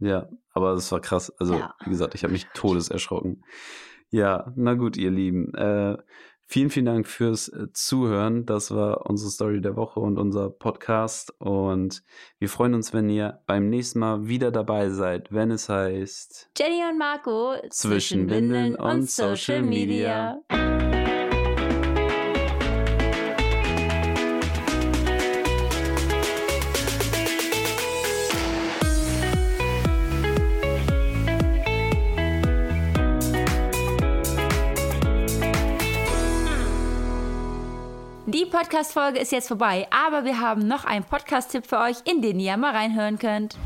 [0.00, 1.32] Ja, aber es war krass.
[1.38, 1.74] Also, Ja.
[1.84, 3.44] wie gesagt, ich habe mich todeserschrocken.
[4.10, 5.54] Ja, na gut, ihr Lieben.
[5.54, 5.96] Äh,
[6.46, 8.46] vielen, vielen Dank fürs äh, Zuhören.
[8.46, 11.34] Das war unsere Story der Woche und unser Podcast.
[11.38, 12.02] Und
[12.38, 16.50] wir freuen uns, wenn ihr beim nächsten Mal wieder dabei seid, wenn es heißt.
[16.58, 20.40] Jenny und Marco Zwischen Windeln und Social Media.
[38.52, 42.54] Podcast-Folge ist jetzt vorbei, aber wir haben noch einen Podcast-Tipp für euch, in den ihr
[42.58, 43.56] mal reinhören könnt.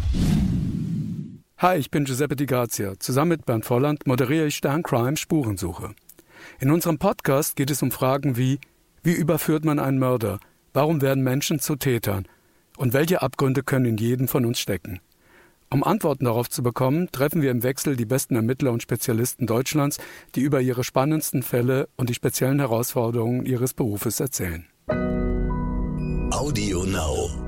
[1.59, 2.93] Hi, ich bin Giuseppe Di Grazia.
[3.01, 5.97] Zusammen mit Bernd Volland moderiere ich Sterncrime Spurensuche.
[6.61, 8.61] In unserem Podcast geht es um Fragen wie
[9.03, 10.39] wie überführt man einen Mörder?
[10.73, 12.29] Warum werden Menschen zu Tätern?
[12.77, 15.01] Und welche Abgründe können in jedem von uns stecken?
[15.69, 19.99] Um Antworten darauf zu bekommen, treffen wir im Wechsel die besten Ermittler und Spezialisten Deutschlands,
[20.37, 24.65] die über ihre spannendsten Fälle und die speziellen Herausforderungen ihres Berufes erzählen.
[26.33, 27.46] Audio Now.